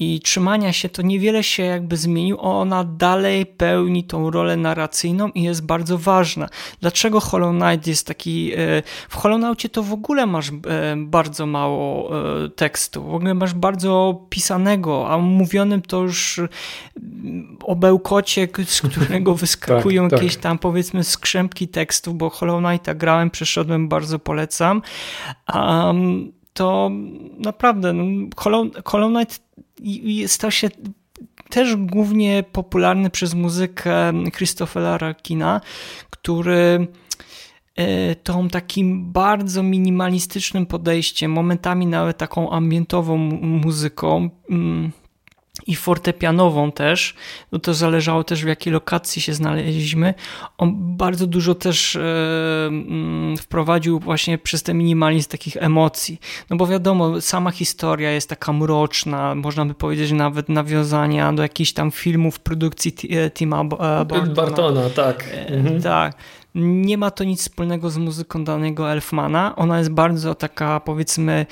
[0.00, 5.42] i trzymania się to niewiele się jakby zmienił, ona dalej pełni tą rolę narracyjną i
[5.42, 6.48] jest bardzo ważna.
[6.80, 8.52] Dlaczego Hollow Knight jest taki...
[8.52, 10.52] E, w Hollow Knightie to w ogóle masz e,
[10.96, 12.10] bardzo mało
[12.44, 16.40] e, tekstu, w ogóle masz bardzo pisanego, a mówionym to już
[17.62, 20.22] o bełkocie, z którego wyskakują tak, tak.
[20.22, 24.82] jakieś tam powiedzmy skrzępki tekstu, bo Hollow Knighta grałem, przeszedłem, bardzo polecam.
[25.54, 26.90] Um, to
[27.38, 28.04] naprawdę no,
[28.84, 29.42] Hollow, Knight
[30.26, 30.68] stał się
[31.48, 35.60] też głównie popularny przez muzykę Christophera Kina,
[36.10, 36.88] który
[37.76, 44.92] e, tą takim bardzo minimalistycznym podejściem, momentami nawet taką ambientową muzyką, mm,
[45.68, 47.14] i fortepianową też,
[47.52, 50.14] no to zależało też w jakiej lokacji się znaleźliśmy.
[50.58, 52.00] On bardzo dużo też e,
[52.66, 56.20] mm, wprowadził właśnie przez ten minimalizm takich emocji.
[56.50, 61.72] No bo wiadomo, sama historia jest taka mroczna, można by powiedzieć nawet nawiązania do jakichś
[61.72, 64.34] tam filmów produkcji e, Tima e, Bartona.
[64.34, 65.24] Bartona tak.
[65.48, 65.82] Mhm.
[65.82, 66.14] Tak
[66.54, 69.56] nie ma to nic wspólnego z muzyką danego Elfmana.
[69.56, 71.46] Ona jest bardzo taka, powiedzmy,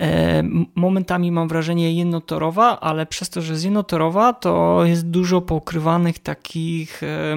[0.00, 0.42] e,
[0.74, 7.02] momentami mam wrażenie jednotorowa, ale przez to, że jest jednotorowa, to jest dużo pokrywanych takich,
[7.02, 7.36] e,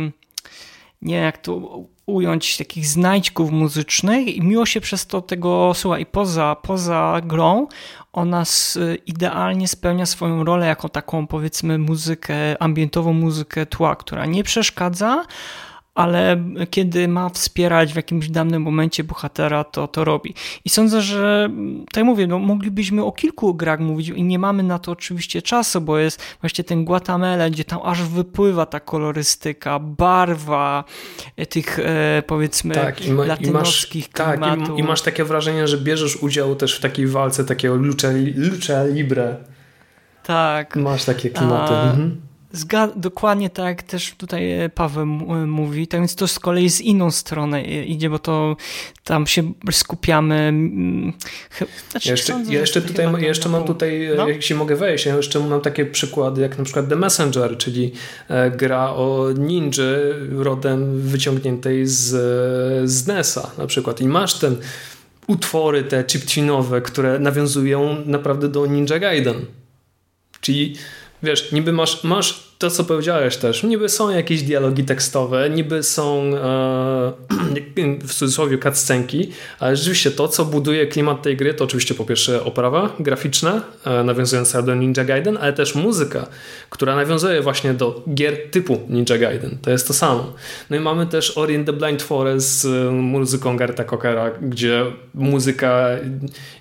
[1.01, 5.99] nie wiem jak to ująć, takich znajdźków muzycznych i miło się przez to tego słucha
[5.99, 7.67] i poza, poza grą
[8.13, 8.43] ona
[9.05, 15.25] idealnie spełnia swoją rolę jako taką powiedzmy muzykę, ambientową muzykę tła, która nie przeszkadza,
[15.95, 20.33] ale kiedy ma wspierać w jakimś danym momencie bohatera, to to robi.
[20.65, 21.49] I sądzę, że
[21.91, 25.81] tak mówię, no, moglibyśmy o kilku grach mówić i nie mamy na to oczywiście czasu,
[25.81, 30.83] bo jest właśnie ten Guatemala, gdzie tam aż wypływa ta kolorystyka, barwa
[31.37, 34.67] e, tych e, powiedzmy tak, i ma, latynowskich i masz, klimatów.
[34.67, 38.07] Tak, i, i, masz takie wrażenie, że bierzesz udział też w takiej walce takiego lucha,
[38.35, 39.35] lucha libre.
[40.23, 40.75] Tak.
[40.75, 41.73] Masz takie klimaty.
[41.73, 42.21] A, mhm.
[42.55, 45.07] Zgad dokładnie tak, też tutaj e, Paweł e,
[45.47, 48.57] mówi, tak więc to z kolei z inną stronę e, idzie, bo to
[49.03, 50.53] tam się skupiamy.
[51.91, 54.27] Znaczy, jeszcze, sądzę, ja jeszcze tutaj jeszcze mam tutaj, no?
[54.27, 57.91] jeśli mogę wejść, ja jeszcze mam takie przykłady, jak na przykład The Messenger, czyli
[58.57, 62.09] gra o ninży rodem wyciągniętej z,
[62.89, 64.57] z NES-a na przykład i masz ten
[65.27, 69.45] utwory te chiptune'owe, które nawiązują naprawdę do Ninja Gaiden.
[70.41, 70.75] Czyli
[71.23, 76.23] wiesz, niby masz, masz to, co powiedziałeś też, niby są jakieś dialogi tekstowe, niby są
[76.23, 77.13] e,
[78.07, 82.43] w cudzysłowie cutscenki, ale rzeczywiście to, co buduje klimat tej gry, to oczywiście po pierwsze
[82.43, 86.27] oprawa graficzna, e, nawiązująca do Ninja Gaiden, ale też muzyka,
[86.69, 89.57] która nawiązuje właśnie do gier typu Ninja Gaiden.
[89.61, 90.33] To jest to samo.
[90.69, 95.87] No i mamy też Ori in the Blind Forest z muzyką Garta Cockera, gdzie muzyka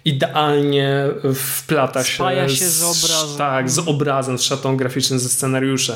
[0.05, 3.39] idealnie wplata się, Spaja się z, z obrazem.
[3.39, 5.91] Tak, z obrazem, z szatą graficznym, ze scenariuszem.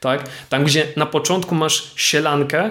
[0.00, 0.28] Tak?
[0.48, 2.70] Tam, gdzie na początku masz sielankę,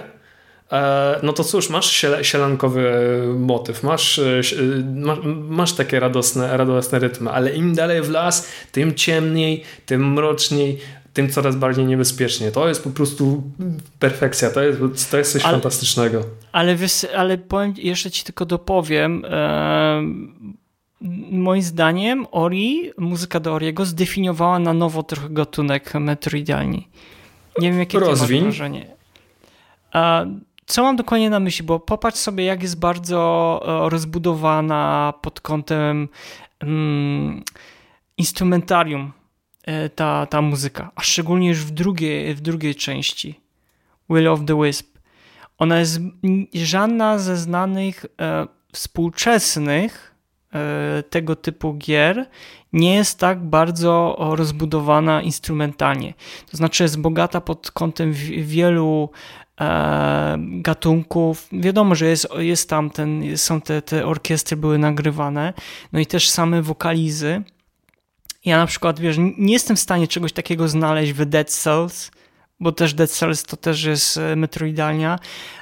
[0.72, 2.92] e, no to cóż, masz sielankowy
[3.36, 4.42] motyw, masz, e,
[5.50, 10.80] masz, takie radosne, radosne rytmy, ale im dalej w las, tym ciemniej, tym mroczniej,
[11.18, 12.52] tym coraz bardziej niebezpiecznie.
[12.52, 13.44] To jest po prostu
[14.00, 16.24] perfekcja, to jest, to jest coś ale, fantastycznego.
[16.52, 20.02] Ale, wiesz, ale powiem, jeszcze ci tylko dopowiem, e,
[21.32, 26.88] moim zdaniem Ori, muzyka do Oriego zdefiniowała na nowo trochę gatunek metroidalni.
[27.60, 28.40] Nie wiem, jakie Rozwiń.
[28.40, 28.98] to wrażenie.
[30.66, 31.66] Co mam dokładnie na myśli?
[31.66, 36.10] Bo popatrz sobie, jak jest bardzo e, rozbudowana pod kątem
[36.60, 37.44] mm,
[38.18, 39.12] instrumentarium
[39.64, 43.40] e, ta, ta muzyka, a szczególnie już w drugiej, w drugiej części
[44.10, 44.98] Will of the Wisp.
[45.58, 46.00] Ona jest
[46.54, 50.16] żadna ze znanych e, współczesnych
[51.10, 52.26] tego typu gier
[52.74, 56.14] nie jest tak bardzo rozbudowana instrumentalnie.
[56.52, 59.10] To znaczy jest bogata pod kątem wielu
[59.62, 61.48] e, gatunków.
[61.52, 65.54] Wiadomo, że jest, jest tam ten, są te, te orkiestry były nagrywane,
[65.94, 67.44] no i też same wokalizy.
[68.46, 72.12] Ja na przykład, wiesz, nie jestem w stanie czegoś takiego znaleźć w Dead Cells,
[72.60, 75.20] bo też Dead Cells to też jest e, metroidalnia,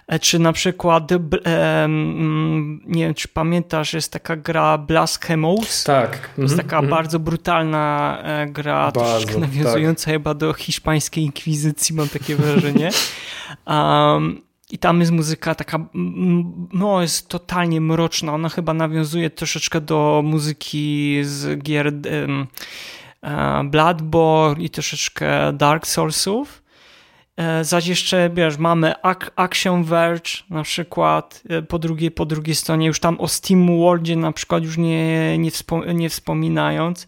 [0.08, 5.84] e, czy na przykład, mm, nie wiem, czy pamiętasz, jest taka gra Blasphemous.
[5.84, 6.30] Tak.
[6.36, 6.94] To jest mhm, taka mm -hmm.
[6.94, 10.14] bardzo brutalna e, gra, bardzo, troszeczkę nawiązująca tak.
[10.14, 12.90] chyba do hiszpańskiej inkwizycji, mam takie wrażenie.
[13.68, 14.42] Um,
[14.72, 15.80] i tam jest muzyka taka,
[16.74, 18.34] no jest totalnie mroczna.
[18.34, 22.48] Ona chyba nawiązuje troszeczkę do muzyki z gier um,
[23.70, 26.65] Bloodborne i troszeczkę Dark Soulsów.
[27.38, 28.94] E, zaś jeszcze, wiesz, mamy
[29.36, 34.16] Action Verge na przykład, e, po drugiej, po drugiej stronie, już tam o Steam Worldzie
[34.16, 37.08] na przykład już nie, nie, wspom nie wspominając.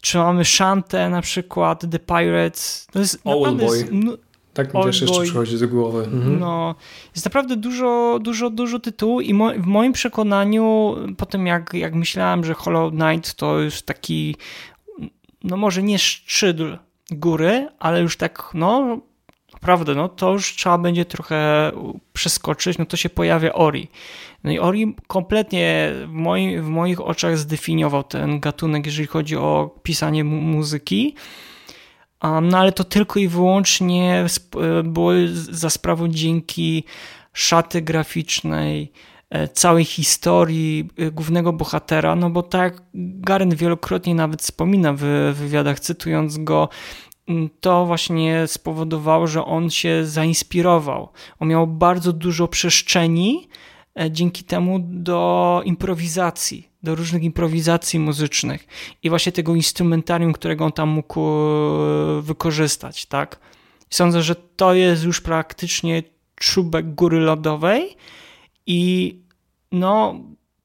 [0.00, 2.86] Czy mamy Shante na przykład, The Pirates.
[2.92, 4.16] To jest no,
[4.54, 6.04] tak mi też jeszcze przychodzi do głowy.
[6.04, 6.38] Mhm.
[6.40, 6.74] No,
[7.14, 11.94] jest naprawdę dużo, dużo, dużo tytułów i mo w moim przekonaniu, po tym jak, jak
[11.94, 14.36] myślałem, że Hollow Knight to już taki,
[15.44, 16.56] no może nie szczyt
[17.10, 19.00] góry, ale już tak, no
[19.56, 21.72] naprawdę, no to już trzeba będzie trochę
[22.12, 23.88] przeskoczyć, no to się pojawia Ori.
[24.44, 29.74] No i Ori kompletnie w, moi, w moich oczach zdefiniował ten gatunek, jeżeli chodzi o
[29.82, 31.14] pisanie mu muzyki.
[32.22, 34.26] Um, no ale to tylko i wyłącznie
[34.84, 36.84] było za sprawą dzięki
[37.32, 38.92] szaty graficznej,
[39.30, 45.80] e, całej historii e, głównego bohatera, no bo tak Garen wielokrotnie nawet wspomina w wywiadach,
[45.80, 46.68] cytując go,
[47.60, 51.08] to właśnie spowodowało, że on się zainspirował.
[51.40, 53.48] On miał bardzo dużo przestrzeni
[54.00, 58.66] e, dzięki temu do improwizacji, do różnych improwizacji muzycznych
[59.02, 63.40] i właśnie tego instrumentarium, którego on tam mógł e, wykorzystać, tak?
[63.90, 66.02] Sądzę, że to jest już praktycznie
[66.34, 67.96] czubek góry lodowej
[68.66, 69.14] i
[69.72, 70.20] no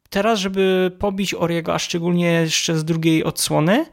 [0.10, 3.86] teraz, żeby pobić Oriego, a szczególnie jeszcze z drugiej odsłony,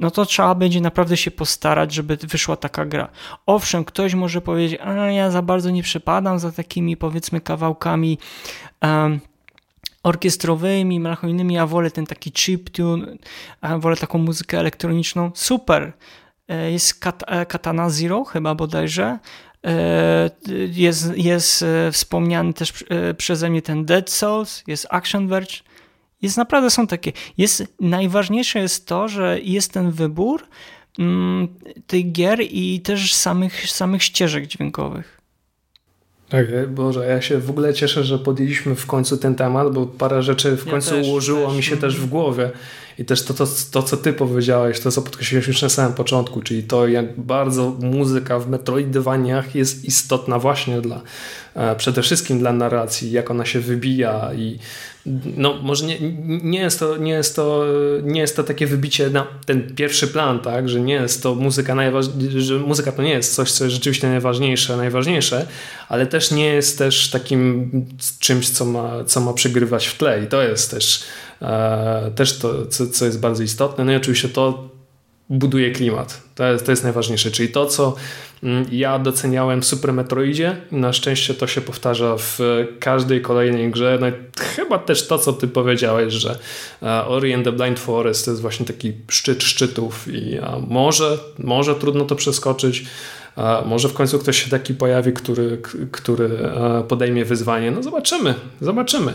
[0.00, 3.08] no to trzeba będzie naprawdę się postarać, żeby wyszła taka gra.
[3.46, 8.18] Owszem, ktoś może powiedzieć, a ja za bardzo nie przepadam za takimi powiedzmy kawałkami
[8.82, 9.20] um,
[10.02, 13.16] orkiestrowymi, melancholijnymi, ja wolę ten taki chiptune,
[13.78, 15.30] wolę taką muzykę elektroniczną.
[15.34, 15.92] Super!
[16.48, 19.18] E, jest Kat e, Katana Zero chyba bodajże,
[19.66, 20.30] e,
[20.72, 22.84] jest, jest wspomniany też
[23.16, 25.54] przeze mnie ten Dead Souls, jest Action Verge,
[26.22, 27.12] jest naprawdę są takie.
[27.38, 30.46] Jest, najważniejsze jest to, że jest ten wybór
[30.98, 31.48] mm,
[31.86, 35.18] tych gier i też samych, samych ścieżek dźwiękowych.
[36.28, 40.22] Tak, Boże, ja się w ogóle cieszę, że podjęliśmy w końcu ten temat, bo parę
[40.22, 41.56] rzeczy w ja końcu też, ułożyło też.
[41.56, 42.50] mi się też w głowie.
[42.98, 46.42] I też to, to, to, co ty powiedziałeś, to co podkreśliłeś już na samym początku,
[46.42, 51.00] czyli to, jak bardzo muzyka w Metroidvaniach jest istotna właśnie dla,
[51.54, 54.58] e, przede wszystkim dla narracji, jak ona się wybija i
[55.36, 55.98] no może nie,
[56.42, 57.64] nie, jest to, nie, jest to,
[58.02, 61.74] nie jest to takie wybicie na ten pierwszy plan, tak, że nie jest to muzyka
[61.74, 65.46] najważniejsza, że muzyka to nie jest coś, co jest rzeczywiście najważniejsze, najważniejsze,
[65.88, 67.70] ale też nie jest też takim
[68.18, 70.24] czymś, co ma, co ma przygrywać w tle.
[70.24, 71.02] I to jest też,
[72.14, 73.84] też to, co, co jest bardzo istotne.
[73.84, 74.68] No i oczywiście to,
[75.30, 76.22] buduje klimat.
[76.34, 77.94] To jest, to jest najważniejsze, czyli to, co
[78.42, 82.38] mm, ja doceniałem w Super Metroidzie na szczęście to się powtarza w
[82.80, 83.98] każdej kolejnej grze.
[84.00, 84.06] No
[84.56, 86.38] chyba też to, co ty powiedziałeś, że
[86.82, 91.74] e, Ori and the Blind Forest to jest właśnie taki szczyt szczytów i może, może
[91.74, 92.84] trudno to przeskoczyć,
[93.66, 95.58] może w końcu ktoś się taki pojawi, który,
[95.92, 97.70] który e, podejmie wyzwanie.
[97.70, 99.14] No zobaczymy, zobaczymy.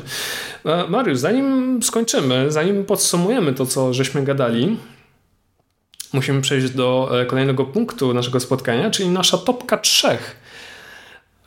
[0.65, 4.77] E, Mariusz, zanim skończymy, zanim podsumujemy to, co żeśmy gadali,
[6.13, 10.35] musimy przejść do e, kolejnego punktu naszego spotkania, czyli nasza topka trzech.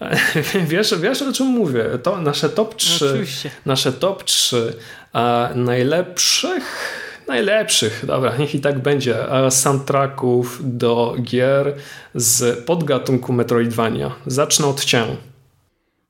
[0.69, 1.85] Wiesz, wiesz o czym mówię?
[2.03, 3.51] To nasze top 3, Oczywiście.
[3.67, 4.75] nasze top 3
[5.13, 6.89] a najlepszych,
[7.29, 9.17] najlepszych, dobra, niech i tak będzie,
[9.51, 11.77] soundtracków do gier
[12.15, 14.13] z podgatunku Metroidvania.
[14.27, 15.05] Zacznę od cię.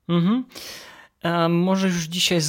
[0.09, 0.43] Mhm.
[1.49, 2.41] Może już dzisiaj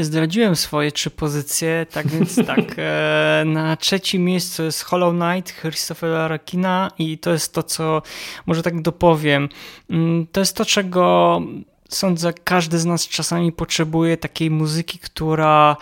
[0.00, 6.28] zdradziłem swoje trzy pozycje, tak więc tak, e, na trzecim miejscu jest Hollow Knight Christophera
[6.28, 8.02] Rakina i to jest to, co
[8.46, 9.48] może tak dopowiem.
[9.90, 11.40] Mm, to jest to, czego
[11.88, 15.76] sądzę każdy z nas czasami potrzebuje, takiej muzyki, która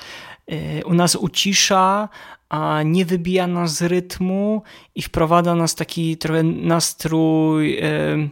[0.84, 2.09] u nas ucisza,
[2.49, 4.62] a nie wybija nas z rytmu
[4.94, 8.28] i wprowadza nas taki trochę nastrój e,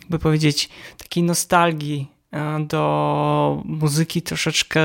[0.00, 2.08] jakby powiedzieć, takiej nostalgii
[2.66, 4.80] do muzyki troszeczkę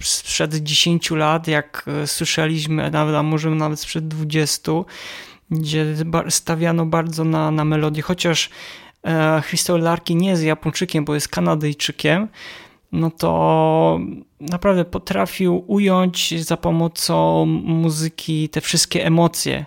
[0.00, 4.72] sprzed 10 lat, jak słyszeliśmy, nawet, a może nawet sprzed 20,
[5.50, 5.86] gdzie
[6.28, 8.50] stawiano bardzo na, na melodię, chociaż
[9.48, 12.28] Christopher Larkin nie jest Japończykiem, bo jest Kanadyjczykiem,
[12.92, 14.00] no to
[14.40, 19.64] naprawdę potrafił ująć za pomocą muzyki te wszystkie emocje,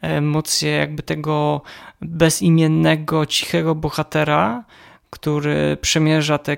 [0.00, 1.62] emocje jakby tego
[2.00, 4.64] bezimiennego, cichego bohatera,
[5.10, 6.56] który przemierza te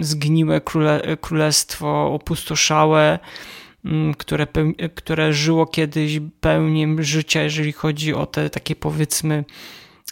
[0.00, 3.18] zgniłe króle, królestwo opustoszałe,
[4.18, 4.46] które,
[4.94, 9.44] które żyło kiedyś pełniem życia, jeżeli chodzi o te takie powiedzmy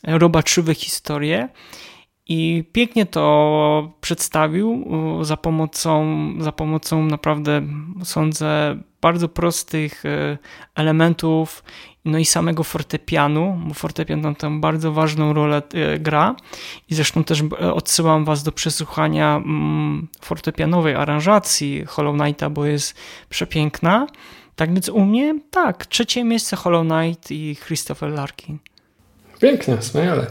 [0.03, 1.49] robaczywe historie.
[2.29, 4.85] I pięknie to przedstawił
[5.23, 7.63] za pomocą, za pomocą naprawdę,
[8.05, 10.39] sądzę, bardzo prostych e,
[10.75, 11.65] elementów,
[12.05, 16.37] no i samego fortepianu, bo fortepian tam, tam bardzo ważną rolę e, gra.
[16.91, 22.95] I zresztą też e, odsyłam Was do przesłuchania mm, fortepianowej aranżacji Hollow Knighta, bo jest
[23.29, 24.07] przepiękna.
[24.57, 28.59] Tak więc u mnie, tak, trzecie miejsce Hollow Knight i Christopher Larkin.
[29.41, 30.27] Pięknie, wspaniale.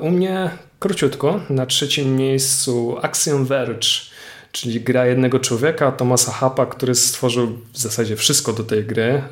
[0.00, 0.50] U mnie
[0.80, 4.10] króciutko, na trzecim miejscu Axiom Verge
[4.52, 9.22] czyli gra jednego człowieka, Tomasa Hapa, który stworzył w zasadzie wszystko do tej gry.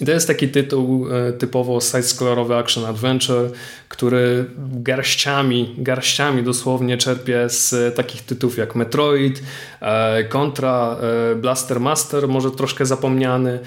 [0.00, 3.50] I to jest taki tytuł e, typowo side-scrollowy action adventure,
[3.88, 9.42] który garściami, garściami dosłownie czerpie z takich tytułów jak Metroid,
[9.80, 10.96] e, Contra,
[11.32, 13.58] e, Blaster Master, może troszkę zapomniany,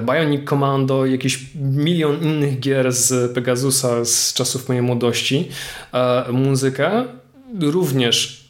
[0.00, 5.48] Bionic Commando, jakiś milion innych gier z Pegasusa z czasów mojej młodości.
[6.32, 7.04] Muzyka
[7.60, 8.45] również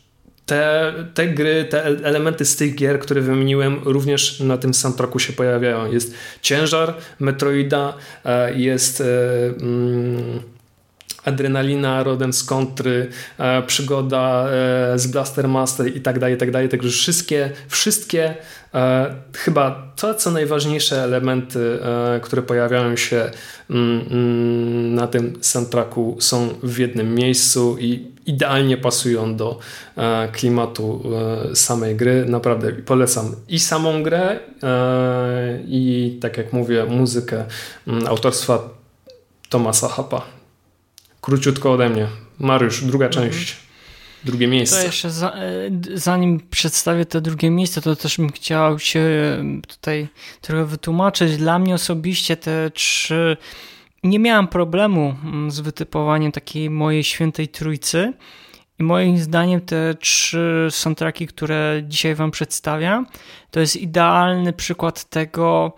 [0.46, 5.32] te, te gry, te elementy z tych gier, które wymieniłem, również na tym soundtracku się
[5.32, 5.92] pojawiają.
[5.92, 7.94] Jest ciężar Metroida,
[8.24, 9.04] e, jest e,
[9.60, 10.40] mm,
[11.26, 13.08] adrenalina rodem z kontry,
[13.38, 14.46] e, przygoda
[14.96, 16.68] z Blaster Master i tak dalej, i tak dalej.
[16.68, 18.34] Także wszystkie, wszystkie
[19.32, 21.78] chyba to, co najważniejsze elementy,
[22.22, 23.30] które pojawiają się
[23.70, 29.58] mm, mm, na tym soundtracku są w jednym miejscu i idealnie pasują do
[29.96, 31.02] e, klimatu
[31.50, 32.24] e, samej gry.
[32.28, 37.44] Naprawdę polecam i samą grę, e, i tak jak mówię, muzykę
[37.86, 38.68] mm, autorstwa
[39.48, 40.35] Tomasa Hapa.
[41.26, 42.06] Króciutko ode mnie.
[42.38, 43.30] Mariusz, druga mhm.
[43.30, 43.56] część.
[44.24, 44.80] Drugie miejsce.
[44.80, 45.36] To jeszcze za,
[45.94, 49.04] zanim przedstawię to drugie miejsce, to też bym chciał się
[49.68, 50.08] tutaj
[50.40, 51.36] trochę wytłumaczyć.
[51.36, 53.36] Dla mnie osobiście te trzy
[54.04, 58.12] nie miałem problemu mm, z wytypowaniem takiej mojej świętej trójcy.
[58.78, 63.06] I moim zdaniem te trzy soundtracki, które dzisiaj Wam przedstawiam,
[63.50, 65.72] to jest idealny przykład tego,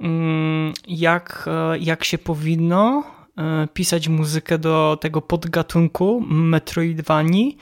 [0.00, 3.21] mm, jak, e, jak się powinno e,
[3.74, 7.56] pisać muzykę do tego podgatunku Metroidvanii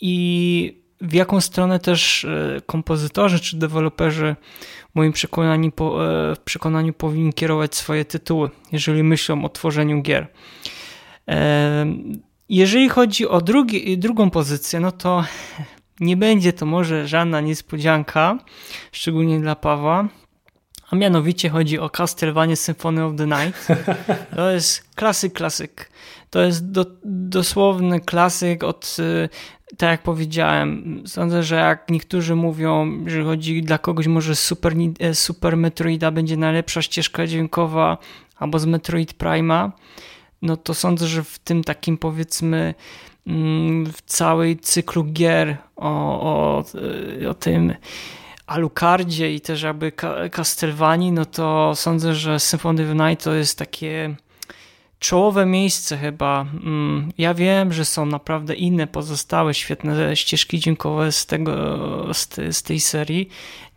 [0.00, 4.36] i w jaką stronę też e, kompozytorzy czy deweloperzy
[4.92, 5.72] w moim przekonaniu, e,
[6.34, 10.26] w przekonaniu powinni kierować swoje tytuły, jeżeli myślą o tworzeniu gier.
[11.28, 11.86] E,
[12.48, 15.24] jeżeli chodzi o drugi, drugą pozycję, no to
[16.00, 18.38] nie będzie to może żadna niespodzianka,
[18.92, 20.08] szczególnie dla Pawła,
[20.90, 23.68] a mianowicie chodzi o Castlevania Symphony of the Night.
[24.36, 25.90] To jest klasyk, klasyk.
[26.30, 29.28] To jest do, dosłowny klasyk od, y,
[29.76, 35.14] tak jak powiedziałem, sądzę, że jak niektórzy mówią, że chodzi dla kogoś może Super, e,
[35.14, 37.98] Super Metroida będzie najlepsza ścieżka dźwiękowa
[38.36, 39.72] albo z Metroid Prima,
[40.42, 42.74] no to sądzę, że w tym takim powiedzmy
[43.26, 46.64] mm, w całej cyklu gier o, o,
[47.30, 47.74] o tym
[48.46, 49.92] Alucardzie i też jakby
[50.32, 54.16] Castlevanii, no to sądzę, że Symphony of Night to jest takie
[55.04, 56.46] czołowe miejsce chyba.
[56.64, 61.54] Mm, ja wiem, że są naprawdę inne pozostałe świetne ścieżki dźwiękowe z, tego,
[62.14, 63.28] z, te, z tej serii.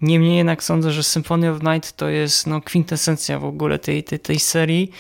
[0.01, 4.19] Niemniej jednak sądzę, że Symphony of Night to jest no, kwintesencja w ogóle tej, tej,
[4.19, 4.91] tej serii.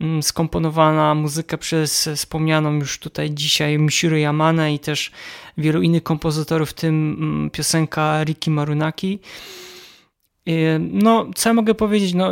[0.00, 5.10] Mm, skomponowana muzyka przez wspomnianą już tutaj dzisiaj Mishiro Yamane i też
[5.58, 9.18] wielu innych kompozytorów, w tym mm, piosenka Riki Marunaki.
[10.80, 12.14] No, co ja mogę powiedzieć?
[12.14, 12.30] No,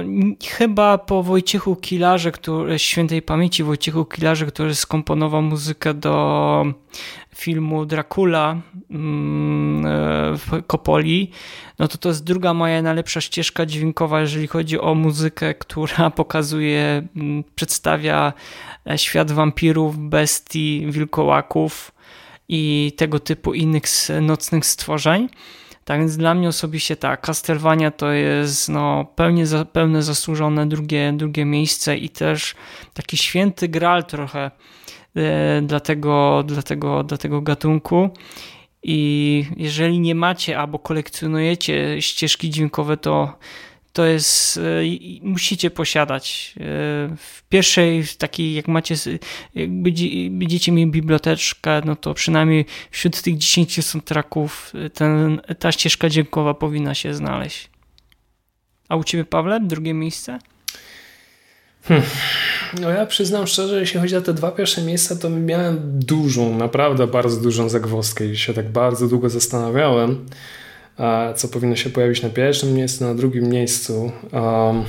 [0.51, 6.65] chyba po Wojciechu Kilarze, który, świętej pamięci Wojciechu Kilarze, który skomponował muzykę do
[7.35, 8.57] filmu Dracula
[8.91, 9.91] mm, e,
[10.39, 11.31] w Kopoli,
[11.79, 17.09] no to to jest druga moja najlepsza ścieżka dźwiękowa, jeżeli chodzi o muzykę, która pokazuje,
[17.17, 18.33] mm, przedstawia
[18.91, 21.93] e, świat wampirów, bestii, wilkołaków
[22.49, 23.85] i tego typu innych
[24.21, 25.29] nocnych stworzeń.
[25.85, 31.45] Tak więc dla mnie osobiście tak, Castlevania to jest no, pełnie, pełne zasłużone drugie, drugie
[31.45, 32.55] miejsce i też
[32.95, 34.51] taki święty gral trochę
[35.17, 38.11] e, dla, tego, dla, tego, dla tego gatunku.
[38.83, 43.39] I jeżeli nie macie albo kolekcjonujecie ścieżki dźwiękowe, to
[43.93, 44.61] to jest, e,
[45.23, 46.55] musicie posiadać.
[46.57, 46.63] E,
[47.17, 48.95] w pierwszej, takiej, jak macie,
[49.55, 49.71] jak
[50.31, 56.55] będziecie mieli biblioteczkę, no to przynajmniej wśród tych 10 soundtracków e, ten, ta ścieżka dźwiękowa
[56.55, 57.71] powinna się znaleźć.
[58.89, 60.39] A u ciebie, Pawle, drugie miejsce?
[61.83, 62.07] Hmm.
[62.81, 67.07] No ja przyznam szczerze, jeśli chodzi o te dwa pierwsze miejsca, to miałem dużą, naprawdę
[67.07, 70.27] bardzo dużą zagwozdkę i się tak bardzo długo zastanawiałem
[71.37, 74.13] co powinno się pojawić na pierwszym miejscu, na drugim miejscu.
[74.33, 74.85] Um,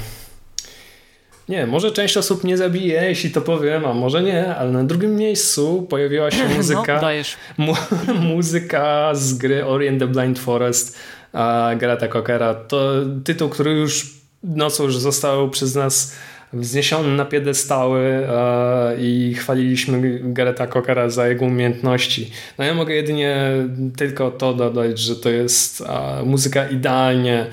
[1.50, 5.16] nie, może część osób nie zabije, jeśli to powiem, a może nie, ale na drugim
[5.16, 7.02] miejscu pojawiła się no, muzyka.
[7.02, 7.74] No, mu,
[8.36, 10.98] muzyka z gry Ori the Blind Forest
[11.34, 11.40] uh,
[11.80, 12.54] Greta Cockera.
[12.54, 12.92] To
[13.24, 16.16] tytuł, który już no cóż, został przez nas
[16.54, 22.32] wzniesiony na piedestały e, i chwaliliśmy Gareta Cockera za jego umiejętności.
[22.58, 23.52] No ja mogę jedynie
[23.98, 27.46] tylko to dodać, że to jest e, muzyka idealnie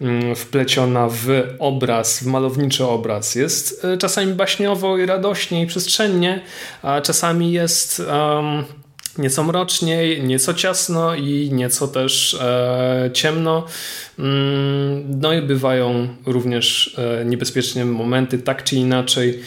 [0.00, 1.26] mm, wpleciona w
[1.58, 3.34] obraz, w malowniczy obraz.
[3.34, 6.40] Jest e, czasami baśniowo i radośnie i przestrzennie,
[6.82, 8.64] a czasami jest um,
[9.18, 13.66] nieco mroczniej, nieco ciasno i nieco też e, ciemno.
[14.18, 19.40] Mm, no i bywają również e, niebezpieczne momenty, tak czy inaczej.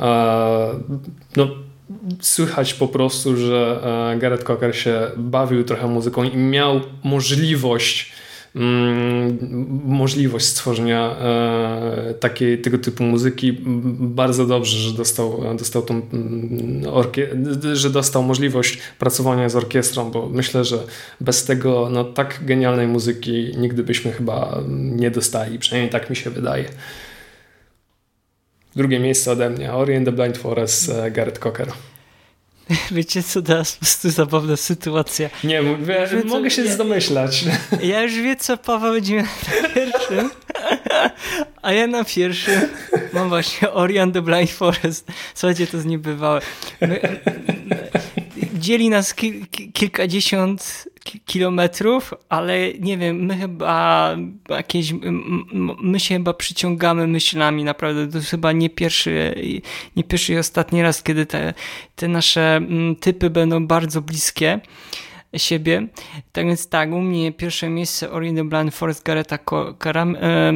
[0.00, 0.04] E,
[1.36, 1.48] no,
[2.20, 3.80] słychać po prostu, że
[4.14, 8.12] e, Gareth Cocker się bawił trochę muzyką i miał możliwość
[9.84, 13.58] możliwość stworzenia e, takiej, tego typu muzyki.
[14.00, 16.82] Bardzo dobrze, że dostał, dostał tą mm,
[17.72, 20.78] że dostał możliwość pracowania z orkiestrą, bo myślę, że
[21.20, 26.30] bez tego no, tak genialnej muzyki nigdy byśmy chyba nie dostali, przynajmniej tak mi się
[26.30, 26.64] wydaje.
[28.76, 31.72] Drugie miejsce ode mnie, Ori and the Blind Forest, e, Gareth Cocker.
[32.90, 35.30] Wiecie co, teraz po prostu zabawna sytuacja.
[35.44, 37.44] Nie, wie, mogę się ja, domyślać.
[37.82, 40.30] Ja już wiem, co Paweł będzie na pierwszym,
[41.62, 42.60] a ja na pierwszym
[43.12, 45.06] mam właśnie Orion the Blind Forest.
[45.34, 46.40] Słuchajcie, to jest niebywałe.
[46.80, 47.00] My,
[48.54, 54.16] dzieli nas ki kilkadziesiąt kilometrów, ale nie wiem, my chyba
[54.48, 54.94] jakieś,
[55.82, 59.34] my się chyba przyciągamy myślami, naprawdę to chyba nie pierwszy,
[59.96, 61.54] nie pierwszy i ostatni raz, kiedy te,
[61.96, 62.60] te nasze
[63.00, 64.60] typy będą bardzo bliskie
[65.36, 65.86] siebie.
[66.32, 69.38] Tak więc tak, u mnie pierwsze miejsce Orient Blind Forest Gareta
[69.78, 70.16] Karam.
[70.16, 70.52] E,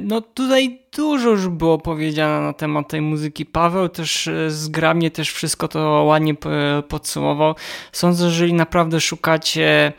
[0.00, 3.46] no tutaj dużo już było powiedziane na temat tej muzyki.
[3.46, 6.34] Paweł też e, zgrabnie też wszystko to ładnie
[6.88, 7.54] podsumował.
[7.92, 9.92] Sądzę, że jeżeli naprawdę szukacie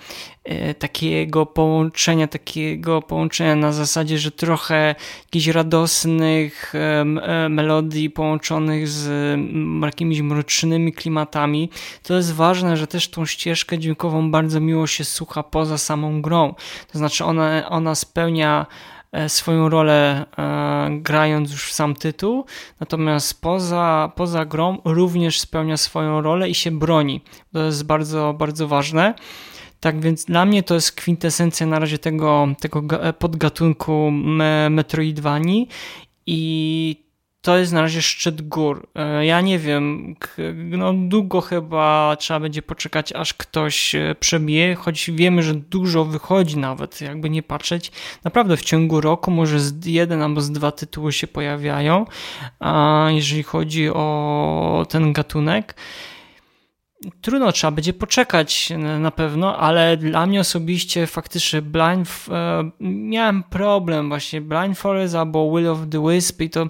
[0.44, 4.96] e, takiego połączenia, takiego połączenia na zasadzie, że trochę
[5.26, 6.74] jakichś radosnych
[7.50, 9.40] melodii połączonych z
[9.84, 11.70] jakimiś mrocznymi klimatami,
[12.04, 16.56] to jest ważne, że też tą ścieżkę dźwiękową bardzo miło się słucha poza samą grą.
[16.92, 18.93] To znaczy ona, ona spełnia E,
[19.28, 22.46] swoją rolę e, grając już w sam tytuł,
[22.80, 27.22] natomiast poza, poza grą również spełnia swoją rolę i się broni.
[27.54, 29.14] To jest bardzo, bardzo ważne.
[29.80, 32.82] Tak więc dla mnie to jest kwintesencja na razie tego, tego
[33.20, 34.12] podgatunku
[34.70, 35.68] Metroidvanii
[36.26, 37.04] i
[37.44, 38.88] to jest na razie szczyt gór.
[38.96, 40.16] E, ja nie wiem,
[40.54, 46.58] no długo chyba trzeba będzie poczekać, aż ktoś e, przebije, choć wiemy, że dużo wychodzi
[46.58, 47.92] nawet, jakby nie patrzeć.
[48.24, 52.06] Naprawdę w ciągu roku może z jeden albo z dwa tytuły się pojawiają,
[52.60, 55.76] a jeżeli chodzi o ten gatunek
[57.22, 64.10] trudno, trzeba będzie poczekać na pewno, ale dla mnie osobiście faktycznie Blind, e, miałem problem
[64.10, 66.68] właśnie Blind Forest albo Will of the Wisp i to,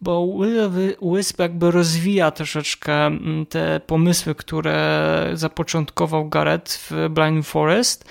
[0.00, 7.08] bo Will of the Wisp jakby rozwija troszeczkę mm, te pomysły, które zapoczątkował Gareth w
[7.10, 8.04] Blind Forest,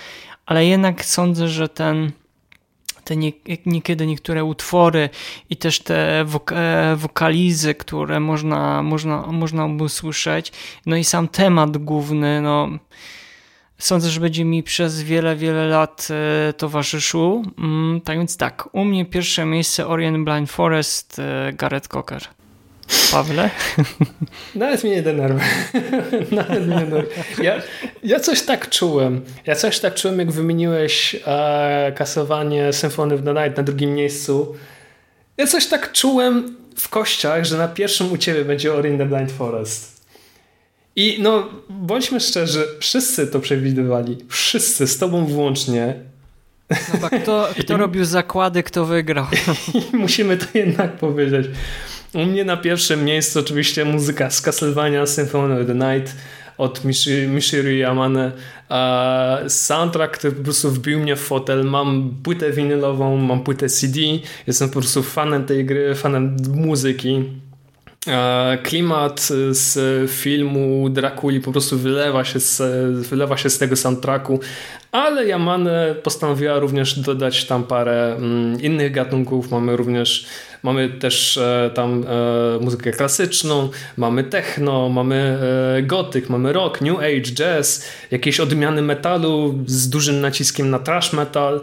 [0.46, 2.12] ale jednak sądzę, że ten
[3.04, 3.32] te nie,
[3.66, 5.10] niekiedy niektóre utwory
[5.50, 10.52] i też te e, wokalizy, które można, można, można usłyszeć,
[10.86, 12.68] no i sam temat główny, no
[13.78, 17.44] sądzę, że będzie mi przez wiele, wiele lat e, towarzyszył.
[17.58, 22.22] Mm, tak więc tak, u mnie pierwsze miejsce Orient Blind Forest, e, Gareth Cocker.
[23.10, 23.50] Pawle?
[24.54, 25.44] Nawet mnie nie denerwuje.
[26.30, 26.86] Nawet mnie
[27.38, 27.62] nie ja,
[28.02, 29.20] ja coś tak czułem.
[29.46, 34.54] Ja coś tak czułem, jak wymieniłeś e, kasowanie Symphony of the Night na drugim miejscu.
[35.36, 39.32] Ja coś tak czułem w kościach, że na pierwszym u ciebie będzie Ori the Blind
[39.32, 39.94] Forest.
[40.96, 44.18] I no, bądźmy szczerzy, wszyscy to przewidywali.
[44.28, 45.94] Wszyscy, z tobą włącznie.
[47.02, 49.26] No kto, kto robił zakłady, kto wygrał.
[49.92, 51.46] I musimy to jednak powiedzieć.
[52.14, 56.16] U mnie na pierwszym miejscu oczywiście muzyka z Castlevania Symphony of the Night
[56.58, 56.80] od
[57.28, 58.32] Mishiru Yamane.
[59.48, 61.64] Soundtrack, który po prostu wbił mnie w fotel.
[61.64, 64.00] Mam płytę winylową, mam płytę CD.
[64.46, 67.24] Jestem po prostu fanem tej gry, fanem muzyki.
[68.62, 69.20] Klimat
[69.50, 72.62] z filmu Drakuli po prostu wylewa się z,
[73.08, 74.40] wylewa się z tego soundtracku,
[74.92, 79.50] ale Yamane postanowiła również dodać tam parę mm, innych gatunków.
[79.50, 80.26] Mamy również
[80.64, 85.38] Mamy też e, tam e, muzykę klasyczną, mamy techno, mamy
[85.78, 91.12] e, gotyk, mamy rock, new age, jazz, jakieś odmiany metalu z dużym naciskiem na trash
[91.12, 91.60] metal.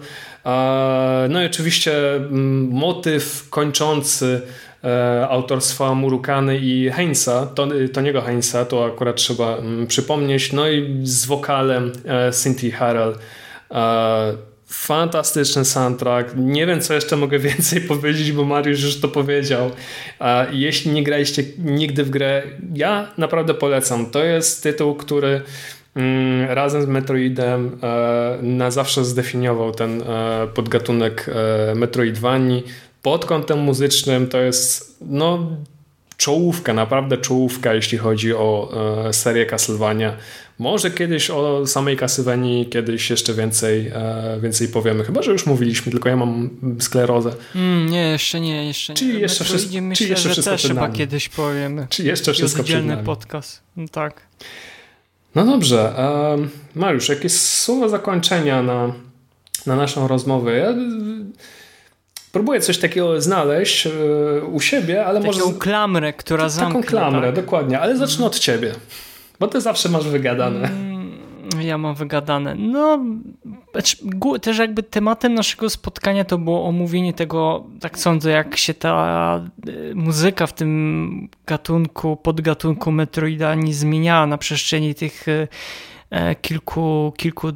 [1.29, 4.41] No i oczywiście mm, motyw kończący
[5.29, 7.47] autorstwa Murukany i Heinza,
[7.93, 10.53] Toniego Heinza, to akurat trzeba mm, przypomnieć.
[10.53, 11.91] No i z wokalem
[12.31, 13.15] Cynthia Harrell
[14.73, 16.33] Fantastyczny soundtrack.
[16.35, 19.71] Nie wiem, co jeszcze mogę więcej powiedzieć, bo Mariusz już to powiedział.
[20.51, 22.43] Jeśli nie graliście nigdy w grę,
[22.73, 24.05] ja naprawdę polecam.
[24.05, 25.41] To jest tytuł, który
[25.95, 31.29] mm, razem z Metroidem e, na zawsze zdefiniował ten e, podgatunek
[31.71, 32.63] e, Metroidvanii.
[33.01, 35.47] Pod kątem muzycznym to jest no,
[36.17, 38.71] czołówka, naprawdę czołówka, jeśli chodzi o
[39.11, 40.17] serię Castlevania.
[40.61, 45.03] Może kiedyś o samej Castlevanii kiedyś jeszcze więcej, e, więcej powiemy.
[45.03, 46.49] Chyba, że już mówiliśmy, tylko ja mam
[46.79, 47.33] sklerozę.
[47.55, 48.97] Mm, nie, jeszcze nie, jeszcze nie.
[48.97, 51.87] Czyli jeszcze, wszystko, myślę, jeszcze wszystko też chyba kiedyś powiemy.
[51.89, 53.61] Czy jeszcze wszystko Oddzielny podcast.
[53.77, 54.21] No, tak.
[55.35, 55.93] No dobrze.
[55.97, 56.37] E,
[56.75, 58.93] Mariusz, jakieś słowa zakończenia na,
[59.65, 60.57] na naszą rozmowę?
[60.57, 60.73] Ja
[62.31, 63.91] próbuję coś takiego znaleźć e,
[64.45, 65.39] u siebie, ale Taką może...
[65.39, 66.81] Taką klamrę, która zamknie.
[66.81, 67.35] Taką klamrę, tak?
[67.45, 67.79] dokładnie.
[67.79, 68.75] Ale zacznę od ciebie.
[69.39, 70.67] Bo ty zawsze masz wygadane.
[70.67, 70.91] Mm,
[71.61, 72.55] ja mam wygadane.
[72.55, 72.99] No,
[73.71, 73.97] znaczy,
[74.41, 79.95] też jakby tematem naszego spotkania to było omówienie tego, tak sądzę, jak się ta y,
[79.95, 85.25] muzyka w tym gatunku, podgatunku Metroidanii zmieniała na przestrzeni tych
[86.09, 87.47] e, kilku, kilku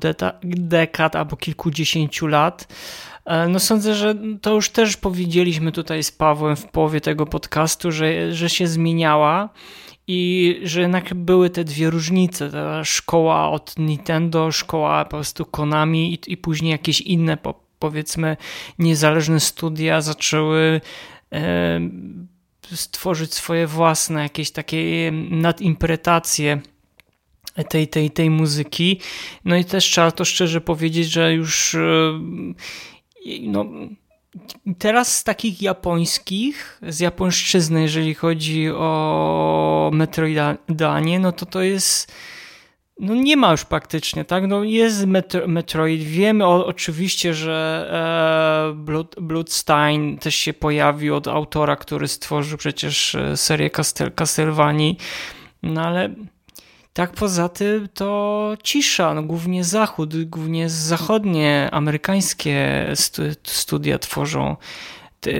[0.43, 2.67] dekad albo kilkudziesięciu lat.
[3.25, 7.91] E, no sądzę, że to już też powiedzieliśmy tutaj z Pawłem w połowie tego podcastu,
[7.91, 9.49] że, że się zmieniała
[10.07, 16.13] i że jednak były te dwie różnice, ta szkoła od Nintendo, szkoła po prostu Konami
[16.13, 18.37] i, i później jakieś inne po, powiedzmy
[18.79, 20.81] niezależne studia zaczęły
[21.33, 21.79] e,
[22.73, 26.61] stworzyć swoje własne jakieś takie nadinterpretacje
[27.69, 28.99] tej, tej, tej muzyki.
[29.45, 31.79] No i też trzeba to szczerze powiedzieć, że już e,
[33.41, 33.65] no,
[34.79, 42.11] Teraz z takich japońskich, z japońszczyzny, jeżeli chodzi o Metroidanie, no to to jest
[42.99, 44.47] no nie ma już praktycznie, tak?
[44.47, 47.87] No jest Metro, Metroid, wiemy o, oczywiście, że
[48.71, 54.97] e, Blood, Bloodstein też się pojawił od autora, który stworzył przecież e, serię Castel, Castlevanii,
[55.63, 56.09] no ale
[56.95, 62.87] tak poza tym to cisza, no głównie zachód, głównie zachodnie, amerykańskie
[63.43, 64.55] studia tworzą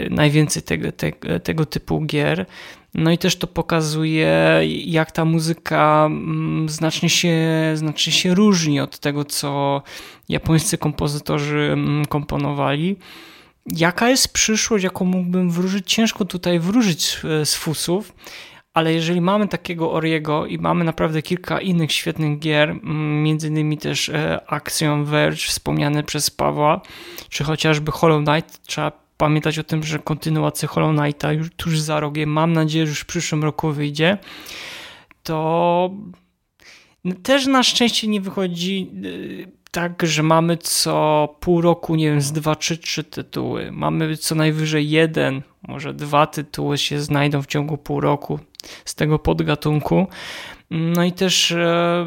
[0.10, 2.46] najwięcej tego, te, tego typu gier.
[2.94, 7.38] No i też to pokazuje, jak ta muzyka mm, znacznie się,
[7.76, 9.82] znacznie się różni od tego, co
[10.30, 12.96] japońscy kompozytorzy mm, komponowali.
[13.66, 15.94] Jaka jest przyszłość, jaką mógłbym wróżyć?
[15.94, 18.14] Ciężko tutaj wróżyć z fusów,
[18.76, 23.78] ale jeżeli mamy takiego Oriego i mamy naprawdę kilka innych świetnych gier, mm, między innymi
[23.78, 26.82] też e, Axiom Verge wspomniane przez Pawła,
[27.30, 32.00] czy chociażby Hollow Knight, trzeba pamiętać o tym, że kontynuacja Hollow Knighta już tuż za
[32.00, 34.18] rogiem, mam nadzieję, że już w przyszłym roku wyjdzie,
[35.24, 35.90] to
[37.24, 38.92] też na szczęście nie wychodzi
[39.44, 43.72] e, tak, że mamy co pół roku, nie wiem, z dwa czy trzy tytuły.
[43.72, 48.40] Mamy co najwyżej jeden, może dwa tytuły się znajdą w ciągu pół roku
[48.86, 50.08] z tego podgatunku.
[50.72, 52.06] No i też e,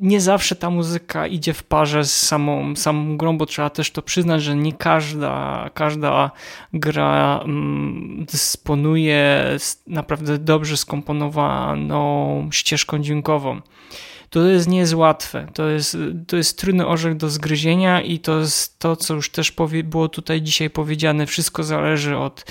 [0.00, 4.02] nie zawsze ta muzyka idzie w parze z samą, samą grą, bo trzeba też to
[4.02, 6.30] przyznać, że nie każda, każda
[6.72, 9.44] gra mm, dysponuje
[9.86, 13.60] naprawdę dobrze skomponowaną ścieżką dźwiękową
[14.30, 15.46] to jest nie jest łatwe.
[15.54, 15.96] To jest,
[16.26, 19.52] to jest trudny orzech do zgryzienia i to jest to, co już też
[19.84, 21.26] było tutaj dzisiaj powiedziane.
[21.26, 22.44] Wszystko zależy od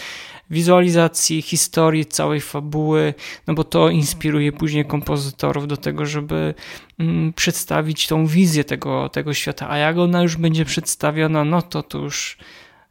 [0.50, 3.14] wizualizacji, historii, całej fabuły,
[3.48, 6.54] no bo to inspiruje później kompozytorów do tego, żeby
[7.00, 9.70] mm, przedstawić tą wizję tego, tego świata.
[9.70, 12.38] A jak ona już będzie przedstawiona, no to to już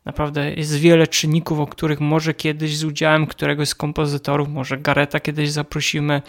[0.07, 5.21] Naprawdę jest wiele czynników, o których może kiedyś z udziałem któregoś z kompozytorów, może Gareta
[5.21, 6.23] kiedyś zaprosimy,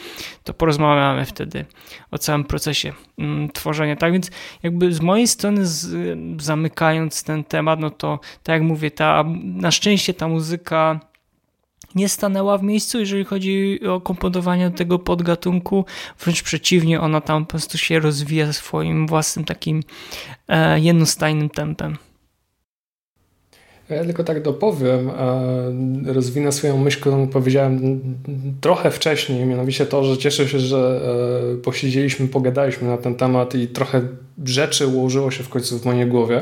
[0.43, 1.65] to porozmawiamy wtedy
[2.11, 3.95] o całym procesie mm, tworzenia.
[3.95, 4.31] Tak więc
[4.63, 9.71] jakby z mojej strony z, zamykając ten temat, no to tak jak mówię, ta, na
[9.71, 10.99] szczęście ta muzyka
[11.98, 15.86] nie stanęła w miejscu, jeżeli chodzi o komponowanie tego podgatunku.
[16.19, 19.84] Wręcz przeciwnie, ona tam po prostu się rozwija swoim własnym takim
[20.48, 21.98] e, jednostajnym tempem.
[23.90, 25.11] Ja tylko tak dopowiem,
[26.06, 28.02] rozwinę swoją myśl, którą powiedziałem
[28.61, 31.02] trochę wcześniej, mianowicie to, że cieszę się, że
[31.53, 34.02] e, posiedzieliśmy, pogadaliśmy na ten temat i trochę
[34.45, 36.41] rzeczy ułożyło się w końcu w mojej głowie,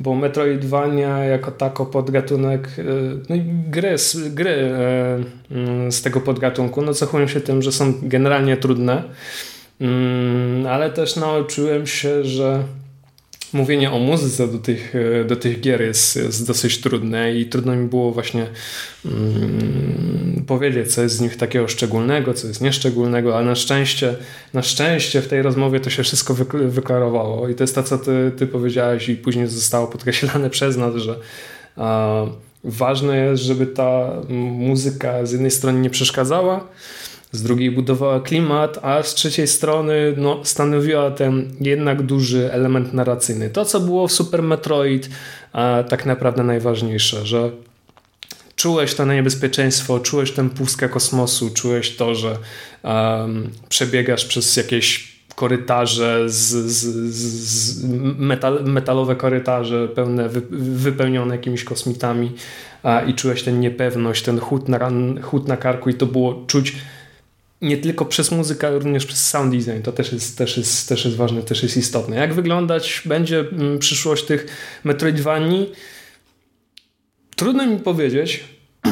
[0.00, 2.82] bo Metroidvania jako tako podgatunek, e,
[3.28, 3.96] no i gry,
[4.30, 5.18] gry e,
[5.50, 9.02] mm, z tego podgatunku, no cechują się tym, że są generalnie trudne,
[9.80, 12.62] mm, ale też nauczyłem się, że
[13.52, 17.76] mówienie o muzyce do tych, e, do tych gier jest, jest dosyć trudne i trudno
[17.76, 18.46] mi było właśnie
[19.04, 24.14] mm, powiedzieć, co jest z nich takiego szczególnego, co jest nieszczególnego, ale na szczęście,
[24.54, 27.48] na szczęście w tej rozmowie to się wszystko wyklarowało.
[27.48, 31.18] I to jest to, co ty, ty powiedziałeś i później zostało podkreślane przez nas, że
[31.76, 32.24] a,
[32.64, 34.10] ważne jest, żeby ta
[34.58, 36.68] muzyka z jednej strony nie przeszkadzała,
[37.32, 43.50] z drugiej budowała klimat, a z trzeciej strony no, stanowiła ten jednak duży element narracyjny.
[43.50, 45.10] To, co było w Super Metroid,
[45.52, 47.50] a tak naprawdę najważniejsze, że
[48.56, 52.38] czułeś to niebezpieczeństwo, czułeś tę pustkę kosmosu, czułeś to, że
[52.82, 56.84] um, przebiegasz przez jakieś korytarze, z, z,
[57.14, 57.84] z
[58.18, 62.32] metal, metalowe korytarze pełne, wy, wypełnione jakimiś kosmitami
[62.82, 64.90] a, i czułeś tę niepewność, ten chód na,
[65.22, 66.76] chód na karku i to było czuć
[67.62, 69.82] nie tylko przez muzykę, ale również przez sound design.
[69.82, 72.16] To też jest, też jest, też jest ważne, też jest istotne.
[72.16, 74.46] Jak wyglądać będzie mm, przyszłość tych
[74.84, 75.72] Metroidvanii?
[77.36, 78.44] Trudno mi powiedzieć.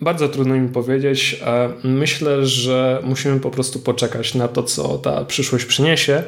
[0.00, 1.40] Bardzo trudno mi powiedzieć.
[1.84, 6.22] Myślę, że musimy po prostu poczekać na to, co ta przyszłość przyniesie.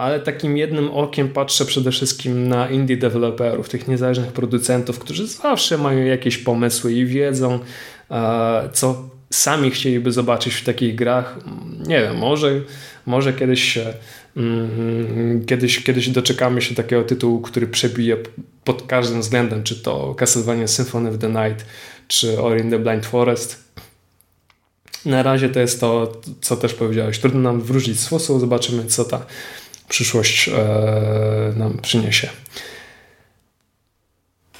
[0.00, 5.78] Ale takim jednym okiem patrzę przede wszystkim na indie deweloperów, tych niezależnych producentów, którzy zawsze
[5.78, 7.58] mają jakieś pomysły i wiedzą,
[8.72, 11.38] co sami chcieliby zobaczyć w takich grach.
[11.86, 12.60] Nie wiem, może,
[13.06, 13.94] może kiedyś się
[14.36, 18.16] mm, kiedyś, kiedyś doczekamy się takiego tytułu, który przebije
[18.64, 21.66] pod każdym względem, czy to Castlevania Symphony of the Night,
[22.08, 23.62] czy Ori in the Blind Forest.
[25.04, 27.18] Na razie to jest to, co też powiedziałeś.
[27.18, 29.26] Trudno nam wrócić z fusów, zobaczymy, co ta
[29.88, 32.28] przyszłość e, nam przyniesie.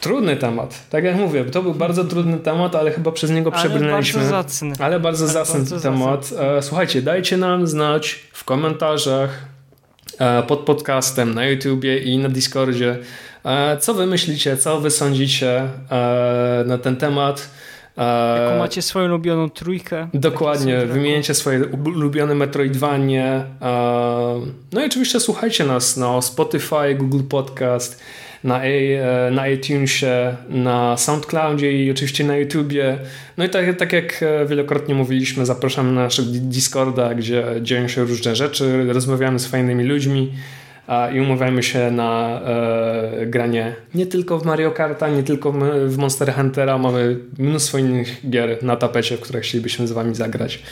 [0.03, 0.87] Trudny temat.
[0.91, 4.21] Tak jak mówię, to był bardzo trudny temat, ale chyba przez niego przebrnęliśmy.
[4.21, 4.73] Ale bardzo zacny.
[4.79, 6.27] Ale bardzo ale zacny bardzo temat.
[6.27, 6.47] Zacny.
[6.47, 9.45] E, słuchajcie, dajcie nam znać w komentarzach
[10.19, 12.99] e, pod podcastem na YouTubie i na Discordzie,
[13.45, 15.69] e, co wy myślicie, co wy sądzicie
[16.67, 17.51] na ten temat.
[17.97, 20.09] Jaką macie swoją ulubioną trójkę?
[20.15, 23.45] Dokładnie, wymienicie swoje ulubione Metroidvanie.
[24.73, 28.01] No i oczywiście słuchajcie nas na Spotify, Google Podcast,
[28.45, 32.99] na, e, na iTunesie, na SoundCloudzie i oczywiście na YouTubie.
[33.37, 38.05] No i tak, tak jak e, wielokrotnie mówiliśmy, zapraszamy na naszego Discorda, gdzie dzieją się
[38.05, 40.33] różne rzeczy, rozmawiamy z fajnymi ludźmi.
[41.15, 45.53] i umawiamy się na e, granie nie tylko w Mario Karta, nie tylko
[45.87, 50.63] w Monster Huntera, mamy mnóstwo innych gier na tapecie, w których chcielibyśmy z wami zagrać.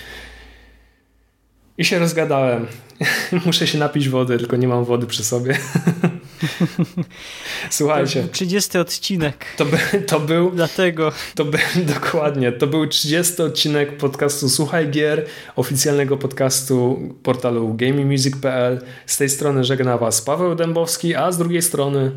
[1.78, 2.66] I się rozgadałem.
[3.46, 5.54] Muszę się napić wody, tylko nie mam wody przy sobie.
[7.70, 8.28] Słuchajcie.
[8.32, 9.46] 30 odcinek.
[9.56, 10.50] To, by, to był.
[10.50, 11.12] Dlatego.
[11.34, 11.60] To był
[11.94, 12.52] dokładnie.
[12.52, 15.26] To był 30 odcinek podcastu Słuchaj Gier,
[15.56, 18.80] oficjalnego podcastu portalu gamingmusic.pl.
[19.06, 22.12] Z tej strony żegna Was Paweł Dębowski, a z drugiej strony.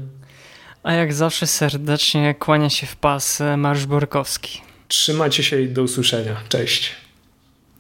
[0.83, 4.61] A jak zawsze serdecznie kłania się w pas Marsz Borkowski.
[4.87, 6.35] Trzymajcie się i do usłyszenia.
[6.49, 6.91] Cześć.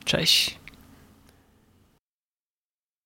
[0.05, 0.62] Cześć.